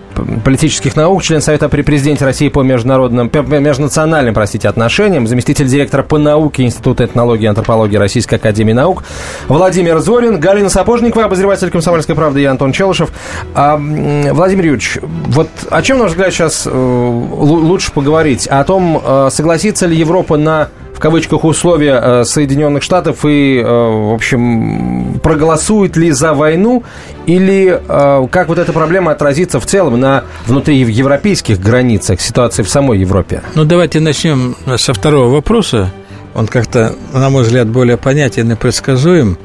политических 0.45 0.95
наук, 0.95 1.23
член 1.23 1.41
Совета 1.41 1.69
при 1.69 1.81
президенте 1.81 2.23
России 2.23 2.49
по 2.49 2.61
международным, 2.61 3.31
межнациональным, 3.33 4.35
простите, 4.35 4.69
отношениям, 4.69 5.25
заместитель 5.25 5.65
директора 5.65 6.03
по 6.03 6.19
науке 6.19 6.65
Института 6.65 7.05
этнологии 7.05 7.45
и 7.45 7.47
антропологии 7.47 7.97
Российской 7.97 8.35
Академии 8.35 8.73
Наук 8.73 9.03
Владимир 9.47 9.97
Зорин, 10.01 10.39
Галина 10.39 10.69
Сапожникова, 10.69 11.25
обозреватель 11.25 11.71
Комсомольской 11.71 12.13
правды 12.13 12.43
и 12.43 12.45
Антон 12.45 12.73
Челышев. 12.73 13.11
А, 13.55 13.77
Владимир 13.77 14.65
Юрьевич, 14.65 14.99
вот 15.01 15.49
о 15.71 15.81
чем, 15.81 15.97
на 15.97 16.03
ваш 16.03 16.11
взгляд, 16.11 16.31
сейчас 16.31 16.67
э, 16.67 16.69
лучше 16.69 17.91
поговорить? 17.91 18.45
О 18.45 18.63
том, 18.63 19.01
э, 19.03 19.29
согласится 19.31 19.87
ли 19.87 19.97
Европа 19.97 20.37
на 20.37 20.69
в 20.93 20.99
кавычках 20.99 21.43
условия 21.43 21.99
э, 22.01 22.23
Соединенных 22.23 22.83
Штатов 22.83 23.25
и, 23.25 23.57
э, 23.59 23.63
в 23.65 24.13
общем, 24.13 25.19
проголосует 25.21 25.97
ли 25.97 26.11
за 26.11 26.33
войну 26.33 26.83
или 27.25 27.81
э, 27.87 28.27
как 28.31 28.47
вот 28.47 28.59
эта 28.59 28.71
проблема 28.73 29.11
отразится 29.11 29.59
в 29.59 29.65
целом 29.65 29.99
на 29.99 30.23
внутри 30.45 30.77
европейских 30.77 31.59
границах 31.59 32.21
ситуации 32.21 32.63
в 32.63 32.69
самой 32.69 32.99
Европе? 32.99 33.41
Ну, 33.55 33.65
давайте 33.65 33.99
начнем 33.99 34.55
со 34.77 34.93
второго 34.93 35.29
вопроса. 35.33 35.91
Он 36.35 36.47
как-то, 36.47 36.95
на 37.13 37.29
мой 37.29 37.43
взгляд, 37.43 37.67
более 37.67 37.97
понятен 37.97 38.51
и 38.51 38.55
предсказуем, 38.55 39.37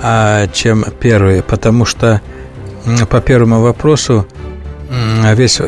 а, 0.00 0.46
чем 0.48 0.84
первый, 1.00 1.42
потому 1.42 1.84
что 1.84 2.20
по 3.10 3.20
первому 3.20 3.60
вопросу 3.60 4.26
весь, 4.88 5.60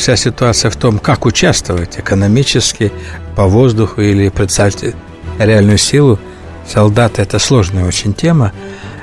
вся 0.00 0.16
ситуация 0.16 0.70
в 0.70 0.76
том, 0.76 0.98
как 0.98 1.26
участвовать 1.26 1.98
экономически, 1.98 2.92
по 3.34 3.44
воздуху 3.44 4.00
или 4.00 4.30
представьте 4.30 4.94
реальную 5.38 5.78
силу 5.78 6.18
солдата, 6.66 7.22
это 7.22 7.38
сложная 7.38 7.84
очень 7.84 8.14
тема. 8.14 8.52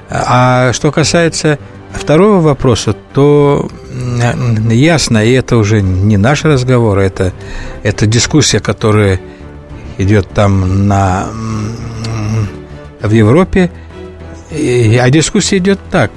А 0.10 0.74
что 0.74 0.92
касается 0.92 1.60
второго 1.94 2.42
вопроса, 2.42 2.96
то 3.14 3.70
ясно, 4.70 5.24
и 5.24 5.32
это 5.32 5.58
уже 5.58 5.82
не 5.82 6.18
наш 6.18 6.44
разговор, 6.44 7.00
это, 7.00 7.32
это 7.84 8.06
дискуссия, 8.06 8.60
которая 8.60 9.20
идет 9.98 10.30
там 10.30 10.88
на, 10.88 11.28
в 13.02 13.12
Европе, 13.12 13.72
а 14.52 15.10
дискуссия 15.10 15.58
идет 15.58 15.80
так. 15.92 16.12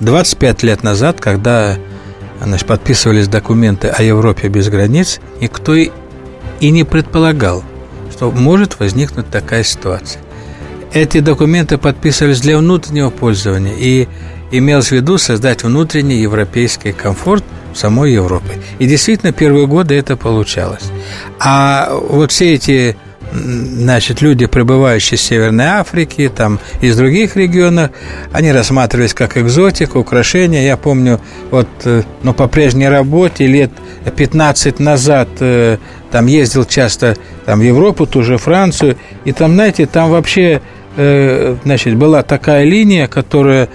25 0.00 0.64
э, 0.64 0.66
лет 0.66 0.82
назад, 0.82 1.20
когда 1.20 1.76
значит, 2.42 2.66
подписывались 2.66 3.28
документы 3.28 3.88
о 3.88 4.02
Европе 4.02 4.48
без 4.48 4.68
границ, 4.68 5.20
никто 5.40 5.74
и, 5.74 5.90
и 6.60 6.70
не 6.70 6.84
предполагал, 6.84 7.62
что 8.12 8.30
может 8.30 8.78
возникнуть 8.80 9.28
такая 9.30 9.62
ситуация. 9.62 10.22
Эти 10.92 11.20
документы 11.20 11.76
подписывались 11.76 12.40
для 12.40 12.58
внутреннего 12.58 13.10
пользования 13.10 13.74
и 13.76 14.08
имелось 14.50 14.88
в 14.88 14.92
виду 14.92 15.18
создать 15.18 15.64
внутренний 15.64 16.16
европейский 16.16 16.92
комфорт 16.92 17.44
в 17.72 17.78
самой 17.78 18.12
Европе. 18.12 18.60
И 18.78 18.86
действительно, 18.86 19.32
первые 19.32 19.66
годы 19.66 19.94
это 19.96 20.16
получалось. 20.16 20.84
А 21.40 21.92
вот 21.92 22.30
все 22.30 22.54
эти 22.54 22.96
значит, 23.34 24.22
люди, 24.22 24.46
прибывающие 24.46 25.16
из 25.16 25.22
Северной 25.22 25.66
Африки, 25.66 26.30
там, 26.34 26.60
из 26.80 26.96
других 26.96 27.36
регионов, 27.36 27.90
они 28.32 28.52
рассматривались 28.52 29.14
как 29.14 29.36
экзотика, 29.36 29.96
украшения. 29.96 30.64
Я 30.64 30.76
помню, 30.76 31.20
вот, 31.50 31.68
э, 31.84 32.02
ну, 32.22 32.32
по 32.32 32.46
прежней 32.46 32.88
работе 32.88 33.46
лет 33.46 33.70
15 34.16 34.78
назад 34.78 35.28
э, 35.40 35.78
там 36.10 36.26
ездил 36.26 36.64
часто 36.64 37.16
там, 37.44 37.58
в 37.58 37.62
Европу, 37.62 38.06
ту 38.06 38.22
же 38.22 38.38
Францию, 38.38 38.96
и 39.24 39.32
там, 39.32 39.54
знаете, 39.54 39.86
там 39.86 40.10
вообще, 40.10 40.60
э, 40.96 41.56
значит, 41.64 41.96
была 41.96 42.22
такая 42.22 42.64
линия, 42.64 43.08
которая 43.08 43.68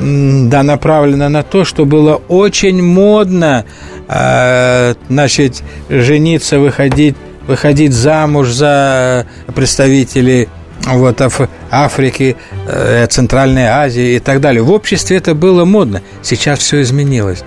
да, 0.00 0.64
направлена 0.64 1.28
на 1.28 1.44
то, 1.44 1.64
что 1.64 1.84
было 1.84 2.20
очень 2.26 2.82
модно, 2.82 3.64
значит, 4.08 5.62
жениться, 5.88 6.58
выходить 6.58 7.14
выходить 7.46 7.92
замуж 7.92 8.50
за 8.50 9.26
представителей 9.54 10.48
вот, 10.86 11.20
Аф- 11.20 11.48
Африки, 11.70 12.36
э, 12.66 13.06
Центральной 13.08 13.66
Азии 13.66 14.16
и 14.16 14.18
так 14.18 14.40
далее. 14.40 14.62
В 14.62 14.70
обществе 14.70 15.16
это 15.16 15.34
было 15.34 15.64
модно. 15.64 16.02
Сейчас 16.22 16.58
все 16.60 16.82
изменилось. 16.82 17.42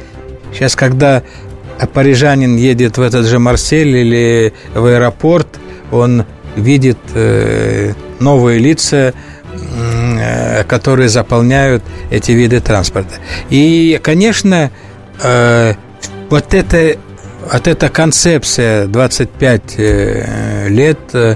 Сейчас, 0.53 0.75
когда 0.75 1.23
парижанин 1.93 2.55
едет 2.55 2.97
в 2.97 3.01
этот 3.01 3.25
же 3.25 3.39
Марсель 3.39 3.95
или 3.95 4.53
в 4.73 4.85
аэропорт, 4.85 5.47
он 5.91 6.25
видит 6.55 6.97
э, 7.13 7.93
новые 8.19 8.59
лица, 8.59 9.13
э, 9.53 10.63
которые 10.63 11.09
заполняют 11.09 11.83
эти 12.09 12.31
виды 12.31 12.59
транспорта. 12.59 13.15
И, 13.49 13.99
конечно, 14.01 14.71
э, 15.21 15.73
вот 16.29 16.53
это 16.53 16.97
вот 17.51 17.67
эта 17.67 17.89
концепция 17.89 18.87
25 18.87 19.61
э, 19.77 20.67
лет, 20.69 20.99
э, 21.13 21.35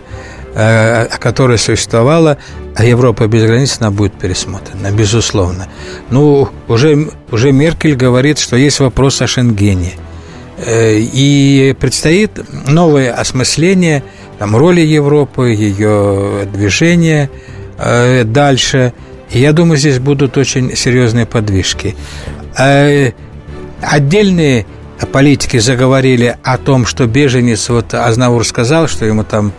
э, 0.54 1.06
которая 1.20 1.58
существовала, 1.58 2.38
а 2.76 2.84
Европа 2.84 3.28
без 3.28 3.44
границ, 3.44 3.78
она 3.80 3.92
будет 3.92 4.14
пересмотрена, 4.14 4.92
безусловно. 4.92 5.68
Ну, 6.10 6.50
уже, 6.68 7.10
уже 7.32 7.52
Меркель 7.52 7.96
говорит, 7.96 8.40
что 8.40 8.56
есть 8.56 8.80
вопрос 8.80 9.22
о 9.22 9.28
Шенгене. 9.28 9.94
И 10.68 11.76
предстоит 11.80 12.40
новое 12.68 13.12
осмысление 13.12 14.04
там, 14.38 14.56
роли 14.56 14.82
Европы, 14.82 15.56
ее 15.58 16.48
движения 16.54 17.32
дальше. 17.78 18.94
И 19.32 19.40
я 19.40 19.54
думаю, 19.54 19.78
здесь 19.78 19.98
будут 19.98 20.38
очень 20.38 20.76
серьезные 20.76 21.26
подвижки. 21.26 21.96
Отдельные 23.82 24.68
политики 25.08 25.58
заговорили 25.58 26.38
о 26.44 26.58
том, 26.58 26.86
что 26.86 27.08
беженец, 27.08 27.70
вот 27.70 27.94
Азнавур 27.94 28.46
сказал, 28.46 28.88
что 28.88 29.06
ему 29.06 29.24
там 29.24 29.54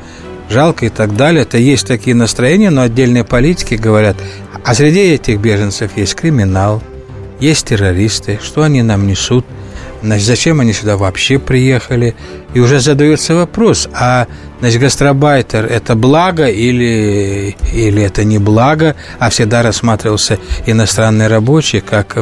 жалко 0.48 0.86
и 0.86 0.88
так 0.88 1.16
далее, 1.16 1.42
это 1.42 1.58
есть 1.58 1.86
такие 1.86 2.14
настроения, 2.14 2.70
но 2.70 2.82
отдельные 2.82 3.24
политики 3.24 3.74
говорят, 3.74 4.16
а 4.64 4.74
среди 4.74 5.00
этих 5.00 5.40
беженцев 5.40 5.96
есть 5.96 6.14
криминал, 6.14 6.82
есть 7.40 7.66
террористы, 7.66 8.38
что 8.42 8.62
они 8.62 8.82
нам 8.82 9.06
несут. 9.06 9.44
Значит, 10.02 10.26
зачем 10.26 10.60
они 10.60 10.72
сюда 10.72 10.96
вообще 10.96 11.38
приехали? 11.38 12.14
И 12.54 12.60
уже 12.60 12.80
задается 12.80 13.34
вопрос, 13.34 13.88
а 13.94 14.26
значит, 14.60 14.80
гастробайтер– 14.80 15.64
это 15.70 15.94
благо 15.94 16.46
или, 16.46 17.56
или 17.72 18.02
это 18.02 18.24
не 18.24 18.38
благо? 18.38 18.94
А 19.18 19.30
всегда 19.30 19.62
рассматривался 19.62 20.38
иностранный 20.66 21.28
рабочий 21.28 21.80
как 21.80 22.18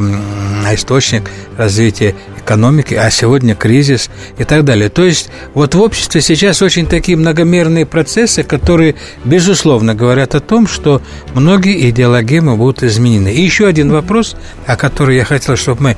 источник 0.72 1.30
развития 1.56 2.14
экономики, 2.38 2.94
а 2.94 3.10
сегодня 3.10 3.54
кризис 3.54 4.10
и 4.38 4.44
так 4.44 4.64
далее. 4.64 4.88
То 4.88 5.04
есть 5.04 5.30
вот 5.54 5.74
в 5.74 5.80
обществе 5.80 6.20
сейчас 6.20 6.62
очень 6.62 6.86
такие 6.86 7.16
многомерные 7.16 7.86
процессы, 7.86 8.42
которые, 8.42 8.94
безусловно, 9.24 9.94
говорят 9.94 10.34
о 10.34 10.40
том, 10.40 10.66
что 10.66 11.02
многие 11.34 11.90
идеологемы 11.90 12.56
будут 12.56 12.82
изменены. 12.82 13.32
И 13.32 13.42
еще 13.42 13.66
один 13.66 13.90
вопрос, 13.90 14.36
о 14.66 14.76
котором 14.76 15.14
я 15.14 15.24
хотел, 15.24 15.56
чтобы 15.56 15.82
мы 15.82 15.96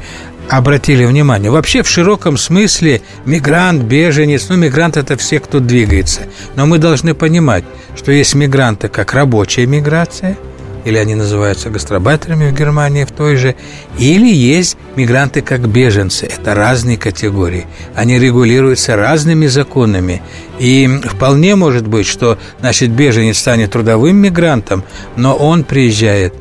обратили 0.53 1.07
внимание. 1.07 1.51
Вообще 1.51 1.83
в 1.83 1.89
широком 1.89 2.37
смысле 2.37 3.01
мигрант, 3.25 3.83
беженец, 3.85 4.49
ну 4.51 4.57
мигрант 4.57 4.99
это 4.99 5.17
все, 5.17 5.41
кто 5.41 5.61
двигается. 5.61 6.23
Но 6.57 6.67
мы 6.67 6.77
должны 6.77 7.15
понимать, 7.15 7.65
что 7.97 8.13
есть 8.13 8.35
мигранты 8.35 8.89
как 8.89 9.15
рабочая 9.15 9.65
миграция, 9.65 10.37
или 10.85 10.99
они 10.99 11.15
называются 11.15 11.71
гастробайтерами 11.71 12.51
в 12.51 12.55
Германии 12.55 13.05
в 13.05 13.13
той 13.13 13.37
же, 13.37 13.55
или 13.99 14.31
есть 14.31 14.77
мигранты 14.95 15.41
как 15.41 15.67
беженцы. 15.67 16.27
Это 16.27 16.55
разные 16.55 16.99
категории. 16.99 17.67
Они 17.95 18.19
регулируются 18.19 18.97
разными 18.97 19.47
законами. 19.47 20.21
И 20.59 20.87
вполне 21.05 21.57
может 21.57 21.87
быть, 21.87 22.07
что, 22.07 22.37
значит, 22.61 22.91
беженец 22.91 23.39
станет 23.39 23.73
трудовым 23.73 24.17
мигрантом, 24.17 24.85
но 25.17 25.35
он 25.35 25.65
приезжает 25.65 26.35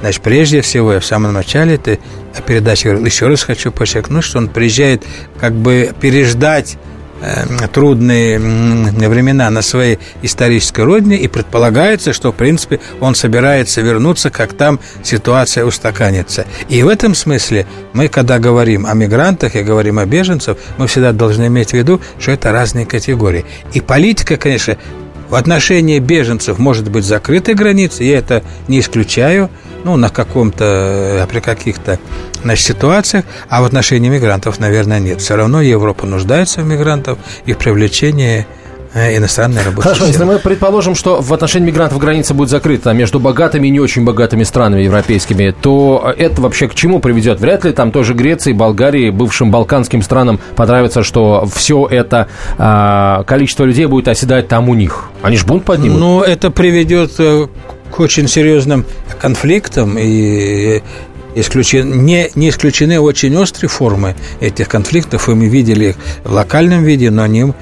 Значит, 0.00 0.22
прежде 0.22 0.60
всего, 0.60 0.92
я 0.92 1.00
в 1.00 1.04
самом 1.04 1.32
начале 1.32 1.74
этой 1.74 1.98
передачи 2.46 2.84
говорил, 2.84 3.04
еще 3.04 3.26
раз 3.26 3.42
хочу 3.42 3.72
подчеркнуть, 3.72 4.24
что 4.24 4.38
он 4.38 4.48
приезжает 4.48 5.02
как 5.40 5.54
бы 5.54 5.92
переждать 6.00 6.76
э, 7.20 7.66
трудные 7.72 8.38
времена 8.38 9.50
на 9.50 9.60
своей 9.60 9.98
исторической 10.22 10.82
родине, 10.82 11.16
и 11.16 11.26
предполагается, 11.26 12.12
что, 12.12 12.30
в 12.30 12.36
принципе, 12.36 12.78
он 13.00 13.16
собирается 13.16 13.80
вернуться, 13.80 14.30
как 14.30 14.52
там 14.52 14.78
ситуация 15.02 15.64
устаканится. 15.64 16.46
И 16.68 16.80
в 16.84 16.88
этом 16.88 17.16
смысле 17.16 17.66
мы, 17.92 18.06
когда 18.06 18.38
говорим 18.38 18.86
о 18.86 18.94
мигрантах 18.94 19.56
и 19.56 19.62
говорим 19.64 19.98
о 19.98 20.06
беженцах, 20.06 20.58
мы 20.76 20.86
всегда 20.86 21.10
должны 21.10 21.48
иметь 21.48 21.70
в 21.70 21.74
виду, 21.74 22.00
что 22.20 22.30
это 22.30 22.52
разные 22.52 22.86
категории. 22.86 23.44
И 23.72 23.80
политика, 23.80 24.36
конечно, 24.36 24.78
в 25.28 25.34
отношении 25.34 25.98
беженцев 25.98 26.58
может 26.58 26.90
быть 26.90 27.04
закрытой 27.04 27.54
границы, 27.54 28.04
я 28.04 28.18
это 28.18 28.42
не 28.66 28.80
исключаю, 28.80 29.50
ну, 29.84 29.96
на 29.96 30.10
каком-то, 30.10 30.64
э, 30.64 31.26
при 31.28 31.40
каких-то 31.40 31.98
значит, 32.42 32.66
ситуациях, 32.66 33.24
а 33.48 33.62
в 33.62 33.64
отношении 33.64 34.08
мигрантов, 34.08 34.58
наверное, 34.58 34.98
нет. 34.98 35.20
Все 35.20 35.36
равно 35.36 35.60
Европа 35.60 36.06
нуждается 36.06 36.62
в 36.62 36.66
мигрантов 36.66 37.18
и 37.46 37.52
в 37.52 37.58
привлечении 37.58 38.46
э, 38.94 39.16
иностранной 39.16 39.62
рабочей 39.62 39.82
Хорошо, 39.82 40.06
если 40.06 40.24
мы 40.24 40.38
предположим, 40.38 40.94
что 40.94 41.20
в 41.20 41.32
отношении 41.32 41.66
мигрантов 41.66 41.98
граница 41.98 42.34
будет 42.34 42.48
закрыта 42.48 42.92
между 42.92 43.20
богатыми 43.20 43.68
и 43.68 43.70
не 43.70 43.80
очень 43.80 44.04
богатыми 44.04 44.44
странами 44.44 44.82
европейскими, 44.82 45.54
то 45.60 46.14
это 46.16 46.40
вообще 46.40 46.68
к 46.68 46.74
чему 46.74 47.00
приведет? 47.00 47.40
Вряд 47.40 47.64
ли 47.64 47.72
там 47.72 47.92
тоже 47.92 48.14
Греции, 48.14 48.52
Болгарии, 48.52 49.10
бывшим 49.10 49.50
балканским 49.50 50.02
странам 50.02 50.40
понравится, 50.56 51.02
что 51.02 51.48
все 51.52 51.86
это 51.86 52.28
а, 52.58 53.22
количество 53.24 53.64
людей 53.64 53.86
будет 53.86 54.08
оседать 54.08 54.48
там 54.48 54.68
у 54.68 54.74
них. 54.74 55.10
Они 55.22 55.36
же 55.36 55.46
бунт 55.46 55.64
поднимут. 55.64 55.98
Ну, 55.98 56.22
это 56.22 56.50
приведет 56.50 57.12
э, 57.18 57.46
к 57.90 58.00
очень 58.00 58.28
серьезным 58.28 58.84
конфликтам 59.20 59.96
и 59.98 60.82
исключен, 61.34 62.04
не, 62.04 62.30
не 62.34 62.50
исключены 62.50 63.00
очень 63.00 63.36
острые 63.36 63.68
формы 63.68 64.14
этих 64.40 64.68
конфликтов, 64.68 65.28
и 65.28 65.34
мы 65.34 65.46
видели 65.48 65.86
их 65.86 65.96
в 66.24 66.32
локальном 66.32 66.84
виде, 66.84 67.10
но 67.10 67.22
они 67.22 67.52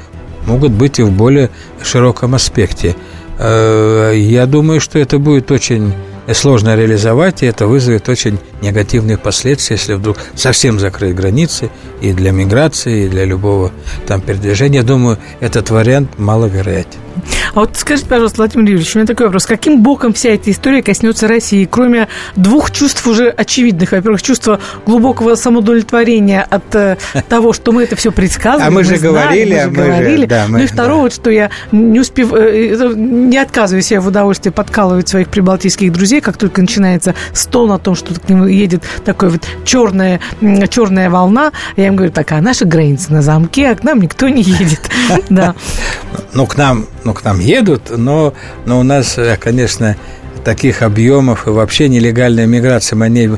могут 0.47 0.73
быть 0.73 0.99
и 0.99 1.03
в 1.03 1.11
более 1.11 1.51
широком 1.83 2.35
аспекте. 2.35 2.97
Э, 3.39 4.13
я 4.15 4.47
думаю, 4.47 4.81
что 4.81 4.99
это 4.99 5.19
будет 5.19 5.51
очень 5.51 5.93
сложно 6.35 6.75
реализовать, 6.75 7.43
и 7.43 7.47
это 7.47 7.67
вызовет 7.67 8.09
очень 8.09 8.39
негативные 8.61 9.19
последствия, 9.19 9.77
если 9.77 9.95
вдруг 9.95 10.17
совсем 10.35 10.81
закрыть 10.81 11.15
границы 11.15 11.71
и 12.01 12.13
для 12.13 12.33
миграции, 12.33 13.05
и 13.05 13.09
для 13.09 13.25
любого 13.25 13.71
там 14.07 14.21
передвижения. 14.21 14.83
Думаю, 14.83 15.19
этот 15.41 15.71
вариант 15.71 16.19
маловероятен. 16.19 16.99
А 17.55 17.61
вот 17.61 17.77
скажите, 17.77 18.09
пожалуйста, 18.09 18.39
Владимир 18.39 18.71
Юрьевич, 18.71 18.95
у 18.95 18.99
меня 18.99 19.07
такой 19.07 19.27
вопрос. 19.27 19.47
Каким 19.47 19.83
боком 19.83 20.13
вся 20.13 20.31
эта 20.31 20.51
история 20.51 20.83
коснется 20.83 21.29
России, 21.29 21.69
кроме 21.71 22.09
двух 22.35 22.71
чувств 22.71 23.07
уже 23.07 23.29
очевидных? 23.29 23.93
Во-первых, 23.93 24.23
чувство 24.23 24.61
глубокого 24.87 25.35
самоудовлетворения 25.35 26.43
от 26.43 26.75
э, 26.75 26.97
того, 27.29 27.53
что 27.53 27.73
мы 27.73 27.85
это 27.85 27.97
все 27.97 28.13
предсказывали. 28.13 28.69
А 28.69 28.71
мы, 28.71 28.85
же 28.85 28.97
говорили, 28.97 29.55
мы 29.55 29.61
же 29.61 29.71
говорили. 29.71 30.27
да, 30.27 30.47
мы, 30.49 30.59
ну 30.59 30.65
и 30.65 30.67
второе, 30.67 30.97
да. 30.97 31.03
вот, 31.03 31.15
что 31.15 31.31
я 31.31 31.51
не 31.73 32.01
успев, 32.01 32.33
э, 32.33 32.93
не 32.95 33.39
отказываю 33.39 33.83
себе 33.83 34.01
в 34.01 34.09
удовольствии 34.09 34.51
подкалывать 34.51 35.09
своих 35.09 35.29
прибалтийских 35.29 35.93
друзей, 35.93 36.21
как 36.21 36.37
только 36.37 36.61
начинается 36.61 37.15
стон 37.33 37.73
о 37.73 37.79
том, 37.79 37.95
что 37.95 38.15
к 38.15 38.29
ним 38.29 38.47
едет 38.47 38.83
такая 39.05 39.31
вот 39.31 39.43
черная, 39.65 40.21
черная 40.69 41.11
волна, 41.11 41.53
я 41.77 41.89
им 41.89 41.97
говорю, 41.97 42.13
такая, 42.13 42.41
наша 42.41 42.65
граница 42.65 43.13
на 43.13 43.23
замке, 43.23 43.71
а 43.71 43.75
к 43.75 43.85
нам 43.85 44.01
никто 44.01 44.29
не 44.29 44.43
едет. 44.43 44.81
Да. 45.29 45.55
Ну, 46.35 46.47
к 46.47 46.57
нам 46.57 46.87
ну, 47.07 47.15
к 47.15 47.23
нам 47.23 47.36
едут, 47.39 47.97
но, 47.97 48.35
но 48.65 48.81
у 48.81 48.83
нас, 48.83 49.19
э, 49.19 49.37
конечно, 49.39 49.97
таких 50.45 50.83
объемов 50.83 51.47
и 51.47 51.51
вообще 51.51 51.89
нелегальная 51.89 52.47
миграция, 52.47 52.97
мы 52.97 53.07
о 53.07 53.09
ней 53.09 53.31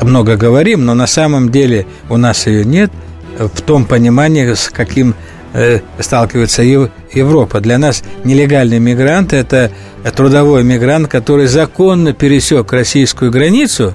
много 0.00 0.36
говорим, 0.36 0.84
но 0.84 0.94
на 0.94 1.06
самом 1.06 1.50
деле 1.50 1.86
у 2.08 2.16
нас 2.16 2.46
ее 2.46 2.64
нет 2.64 2.90
в 3.38 3.60
том 3.62 3.84
понимании, 3.84 4.54
с 4.54 4.70
каким 4.70 5.14
э, 5.52 5.80
сталкивается 5.98 6.62
Европа. 6.62 7.60
Для 7.60 7.78
нас 7.78 8.02
нелегальный 8.24 8.78
мигрант– 8.78 9.32
это 9.34 9.70
трудовой 10.14 10.62
мигрант, 10.64 11.08
который 11.08 11.46
законно 11.46 12.12
пересек 12.12 12.72
российскую 12.72 13.30
границу, 13.30 13.94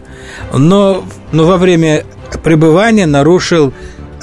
но, 0.53 1.03
но 1.31 1.45
во 1.45 1.57
время 1.57 2.03
пребывания 2.43 3.05
нарушил 3.05 3.73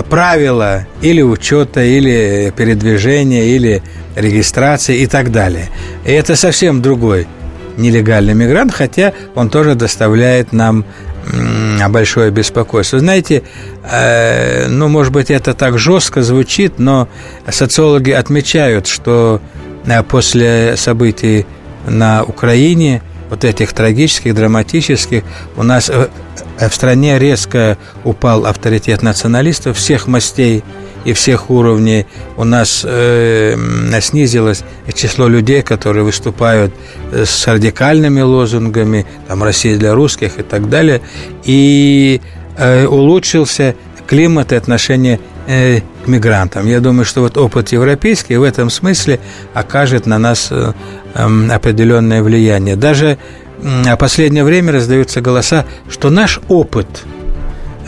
правила 0.08 0.86
или 1.02 1.22
учета, 1.22 1.82
или 1.82 2.52
передвижения, 2.56 3.44
или 3.44 3.82
регистрации 4.18 4.98
и 4.98 5.06
так 5.06 5.30
далее. 5.32 5.68
И 6.04 6.12
это 6.12 6.36
совсем 6.36 6.82
другой 6.82 7.26
нелегальный 7.76 8.34
мигрант, 8.34 8.74
хотя 8.74 9.12
он 9.34 9.50
тоже 9.50 9.74
доставляет 9.74 10.52
нам 10.52 10.84
большое 11.88 12.30
беспокойство. 12.30 12.98
Знаете, 12.98 13.42
э, 13.84 14.66
ну, 14.68 14.88
может 14.88 15.12
быть, 15.12 15.30
это 15.30 15.54
так 15.54 15.78
жестко 15.78 16.22
звучит, 16.22 16.78
но 16.78 17.08
социологи 17.48 18.10
отмечают, 18.10 18.86
что 18.86 19.40
э, 19.86 20.02
после 20.02 20.76
событий 20.76 21.46
на 21.86 22.24
Украине, 22.24 23.02
вот 23.30 23.44
этих 23.44 23.72
трагических, 23.72 24.34
драматических, 24.34 25.22
у 25.56 25.62
нас 25.62 25.90
э, 25.90 26.08
в 26.58 26.74
стране 26.74 27.18
резко 27.18 27.76
упал 28.04 28.46
авторитет 28.46 29.02
националистов 29.02 29.76
всех 29.76 30.06
мастей 30.06 30.64
и 31.04 31.12
всех 31.12 31.50
уровней. 31.50 32.06
У 32.36 32.44
нас 32.44 32.84
э, 32.84 33.56
снизилось 34.00 34.64
число 34.94 35.28
людей, 35.28 35.62
которые 35.62 36.04
выступают 36.04 36.72
э, 37.12 37.24
с 37.24 37.46
радикальными 37.46 38.20
лозунгами, 38.20 39.06
там 39.26 39.42
«Россия 39.42 39.76
для 39.76 39.94
русских» 39.94 40.38
и 40.38 40.42
так 40.42 40.68
далее. 40.68 41.00
И 41.44 42.20
э, 42.56 42.86
улучшился 42.86 43.74
климат 44.06 44.52
и 44.52 44.56
отношение 44.56 45.20
э, 45.46 45.80
к 46.04 46.08
мигрантам. 46.08 46.66
Я 46.66 46.80
думаю, 46.80 47.04
что 47.04 47.20
вот 47.20 47.36
опыт 47.36 47.72
европейский 47.72 48.36
в 48.36 48.42
этом 48.42 48.70
смысле 48.70 49.20
окажет 49.54 50.06
на 50.06 50.18
нас 50.18 50.48
э, 50.50 50.72
э, 51.14 51.48
определенное 51.50 52.22
влияние. 52.22 52.74
Даже 52.76 53.18
в 53.60 53.96
последнее 53.96 54.44
время 54.44 54.72
раздаются 54.72 55.20
голоса, 55.20 55.66
что 55.88 56.10
наш 56.10 56.40
опыт 56.48 56.86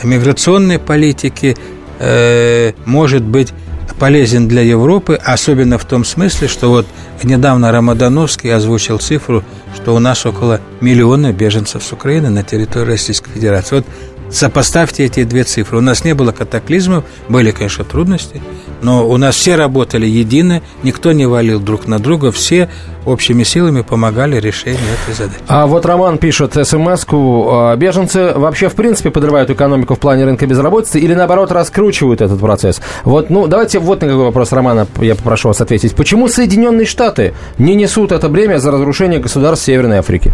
миграционной 0.03 0.79
политики 0.79 1.57
э, 2.01 2.73
может 2.85 3.23
быть 3.23 3.53
полезен 4.01 4.49
для 4.49 4.63
Европы, 4.63 5.15
особенно 5.15 5.79
в 5.79 5.85
том 5.85 6.05
смысле, 6.05 6.49
что 6.49 6.71
вот 6.71 6.87
недавно 7.23 7.71
Рамадановский 7.71 8.53
озвучил 8.53 8.99
цифру, 8.99 9.45
что 9.75 9.95
у 9.95 9.99
нас 9.99 10.25
около 10.25 10.61
миллиона 10.81 11.33
беженцев 11.33 11.85
с 11.85 11.93
Украины 11.93 12.31
на 12.31 12.43
территории 12.43 12.93
Российской 12.93 13.31
Федерации. 13.33 13.77
Вот 13.77 13.87
Сопоставьте 14.31 15.05
эти 15.05 15.25
две 15.25 15.45
цифры. 15.45 15.79
У 15.79 15.81
нас 15.81 16.05
не 16.05 16.15
было 16.15 16.33
катаклизмов, 16.33 17.05
были, 17.29 17.51
конечно, 17.51 17.85
трудности, 17.85 18.41
но 18.83 19.09
у 19.09 19.17
нас 19.17 19.35
все 19.35 19.57
работали 19.57 20.07
едино, 20.07 20.63
никто 20.83 21.13
не 21.13 21.27
валил 21.27 21.61
друг 21.61 21.87
на 21.87 21.99
друга, 21.99 22.31
все 22.31 22.69
общими 23.07 23.43
силами 23.43 23.83
помогали 23.83 24.39
решению 24.39 24.81
этой 25.03 25.15
задачи. 25.15 25.43
А 25.49 25.67
вот 25.67 25.87
Роман 25.87 26.19
пишет 26.19 26.55
смс-ку. 26.55 27.49
«А 27.51 27.77
беженцы 27.77 28.33
вообще, 28.35 28.69
в 28.69 28.75
принципе, 28.75 29.11
подрывают 29.11 29.51
экономику 29.51 29.95
в 29.95 29.99
плане 29.99 30.25
рынка 30.25 30.47
безработицы 30.47 31.01
или, 31.01 31.15
наоборот, 31.15 31.51
раскручивают 31.51 32.21
этот 32.21 32.39
процесс? 32.41 32.81
Вот, 33.05 33.31
ну, 33.31 33.47
давайте 33.47 33.79
вот 33.79 34.03
на 34.03 34.09
какой 34.09 34.25
вопрос 34.25 34.53
Романа 34.53 34.87
я 35.01 35.15
попрошу 35.15 35.49
вас 35.49 35.61
ответить. 35.61 35.95
Почему 35.95 36.29
Соединенные 36.29 36.87
Штаты 36.87 37.35
не 37.59 37.75
несут 37.75 38.13
это 38.13 38.29
бремя 38.29 38.59
за 38.59 38.71
разрушение 38.71 39.19
государств 39.19 39.67
Северной 39.67 39.99
Африки? 39.99 40.33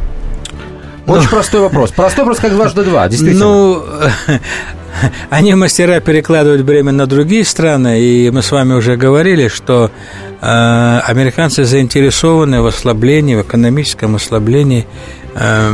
Очень 1.06 1.24
ну, 1.24 1.30
простой 1.30 1.60
вопрос. 1.60 1.90
Простой 1.92 2.24
вопрос, 2.24 2.40
как 2.40 2.52
дважды 2.52 2.84
два, 2.84 3.08
действительно. 3.08 3.44
Ну, 3.44 3.84
они 5.30 5.54
мастера 5.54 6.00
перекладывают 6.00 6.62
бремя 6.62 6.92
на 6.92 7.06
другие 7.06 7.44
страны, 7.44 8.00
и 8.00 8.30
мы 8.30 8.42
с 8.42 8.50
вами 8.50 8.72
уже 8.72 8.96
говорили, 8.96 9.48
что 9.48 9.90
э, 10.40 10.98
американцы 11.04 11.64
заинтересованы 11.64 12.60
в 12.60 12.66
ослаблении, 12.66 13.36
в 13.36 13.42
экономическом 13.42 14.16
ослаблении 14.16 14.86
э, 15.34 15.72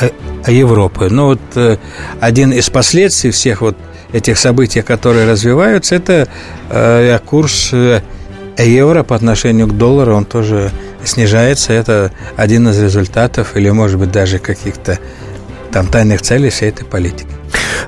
э, 0.00 0.10
Европы. 0.50 1.08
Ну 1.10 1.26
вот 1.26 1.40
э, 1.54 1.78
один 2.20 2.52
из 2.52 2.68
последствий 2.68 3.30
всех 3.30 3.62
вот 3.62 3.76
этих 4.12 4.36
событий, 4.36 4.82
которые 4.82 5.30
развиваются, 5.30 5.94
это 5.94 6.28
э, 6.68 7.18
курс 7.24 7.70
э, 7.72 8.02
евро 8.58 9.02
по 9.04 9.16
отношению 9.16 9.68
к 9.68 9.76
доллару, 9.76 10.14
он 10.14 10.26
тоже 10.26 10.70
снижается. 11.04 11.72
Это 11.72 12.12
один 12.36 12.68
из 12.68 12.78
результатов 12.80 13.56
или, 13.56 13.70
может 13.70 13.98
быть, 13.98 14.10
даже 14.10 14.38
каких-то 14.38 14.98
там 15.72 15.86
тайных 15.86 16.22
целей 16.22 16.50
всей 16.50 16.68
этой 16.68 16.84
политики. 16.84 17.26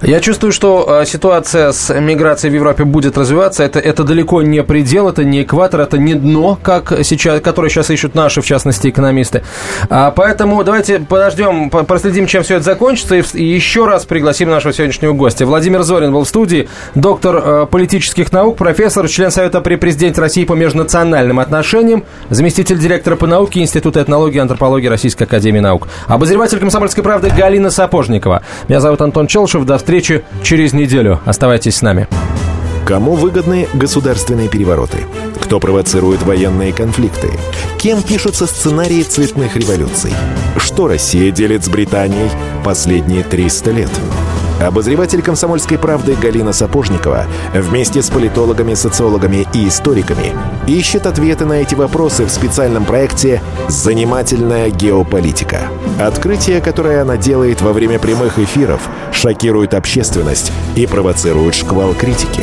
Я 0.03 0.20
чувствую, 0.20 0.53
что 0.53 1.01
э, 1.03 1.07
ситуация 1.07 1.72
с 1.72 1.92
миграцией 1.95 2.53
в 2.53 2.55
Европе 2.55 2.84
будет 2.84 3.16
развиваться. 3.16 3.62
Это, 3.62 3.78
это 3.78 4.05
далеко 4.05 4.42
не 4.42 4.62
предел, 4.62 5.09
это 5.09 5.24
не 5.24 5.42
экватор, 5.42 5.80
это 5.80 5.99
не 5.99 6.14
дно, 6.14 6.59
как 6.62 6.92
сейчас, 7.05 7.40
которое 7.40 7.68
сейчас 7.68 7.90
ищут 7.90 8.14
наши, 8.14 8.40
в 8.40 8.47
частности, 8.47 8.88
экономисты. 8.88 9.42
А, 9.88 10.11
поэтому 10.11 10.62
давайте 10.64 10.99
подождем, 11.01 11.70
проследим, 11.70 12.26
чем 12.26 12.42
все 12.42 12.57
это 12.57 12.64
закончится, 12.64 13.16
и, 13.16 13.22
и 13.34 13.45
еще 13.45 13.86
раз 13.86 14.05
пригласим 14.05 14.51
нашего 14.51 14.72
сегодняшнего 14.72 15.12
гостя. 15.12 15.47
Владимир 15.47 15.82
Зорин 15.82 16.12
был 16.12 16.24
в 16.24 16.28
студии, 16.28 16.68
доктор 16.95 17.42
э, 17.45 17.66
политических 17.70 18.32
наук, 18.32 18.57
профессор, 18.57 19.09
член 19.09 19.30
Совета 19.30 19.61
при 19.61 19.76
президенте 19.76 20.20
России 20.20 20.45
по 20.45 20.55
межнациональным 20.55 21.40
отношениям, 21.40 22.05
заместитель 22.30 22.78
директора 22.78 23.16
по 23.16 23.26
науке 23.26 23.61
Института 23.61 24.03
этнологии 24.03 24.36
и 24.36 24.40
антропологии 24.40 24.88
Российской 24.88 25.24
Академии 25.24 25.61
Наук, 25.61 25.88
обозреватель 26.07 26.59
комсомольской 26.59 27.03
правды 27.03 27.30
Галина 27.36 27.70
Сапожникова. 27.70 28.42
Меня 28.68 28.80
зовут 28.80 29.01
Антон 29.01 29.26
Челшев. 29.26 29.64
До 29.64 29.74
встречи 29.85 30.24
через 30.43 30.72
неделю. 30.72 31.20
Оставайтесь 31.26 31.76
с 31.76 31.82
нами. 31.82 32.09
Кому 32.87 33.16
выгодны 33.16 33.68
государственные 33.74 34.49
перевороты? 34.49 34.97
Кто 35.43 35.61
провоцирует 35.61 36.22
военные 36.22 36.72
конфликты? 36.72 37.28
Кем 37.78 38.03
пишутся 38.03 38.47
сценарии 38.47 39.03
цветных 39.03 39.57
революций? 39.57 40.12
Что 40.57 40.89
Россия 40.89 41.30
делит 41.30 41.64
с 41.64 41.68
Британией 41.68 42.30
последние 42.64 43.24
300 43.24 43.70
лет? 43.72 43.91
Обозреватель 44.61 45.20
«Комсомольской 45.20 45.78
правды» 45.78 46.14
Галина 46.14 46.52
Сапожникова 46.52 47.26
вместе 47.52 48.02
с 48.02 48.09
политологами, 48.09 48.74
социологами 48.74 49.46
и 49.52 49.68
историками 49.68 50.32
ищет 50.66 51.07
ответы 51.07 51.44
на 51.44 51.55
эти 51.55 51.74
вопросы 51.74 52.24
в 52.24 52.30
специальном 52.30 52.84
проекте 52.84 53.42
«Занимательная 53.68 54.70
геополитика». 54.70 55.62
Открытие, 56.00 56.61
которое 56.61 57.02
она 57.02 57.16
делает 57.16 57.62
во 57.62 57.72
время 57.72 57.98
прямых 57.98 58.38
эфиров, 58.38 58.88
шокирует 59.12 59.74
общественность 59.74 60.52
и 60.76 60.86
провоцирует 60.86 61.55
шквал 61.55 61.92
критики. 61.92 62.42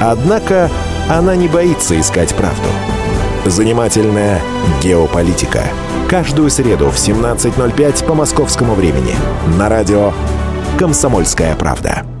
Однако 0.00 0.70
она 1.08 1.36
не 1.36 1.48
боится 1.48 1.98
искать 1.98 2.34
правду. 2.34 2.68
«Занимательная 3.46 4.42
геополитика». 4.82 5.62
Каждую 6.08 6.50
среду 6.50 6.90
в 6.90 6.96
17.05 6.96 8.04
по 8.06 8.14
московскому 8.14 8.74
времени 8.74 9.14
на 9.58 9.68
радио 9.68 10.12
«Комсомольская 10.78 11.56
правда». 11.56 12.15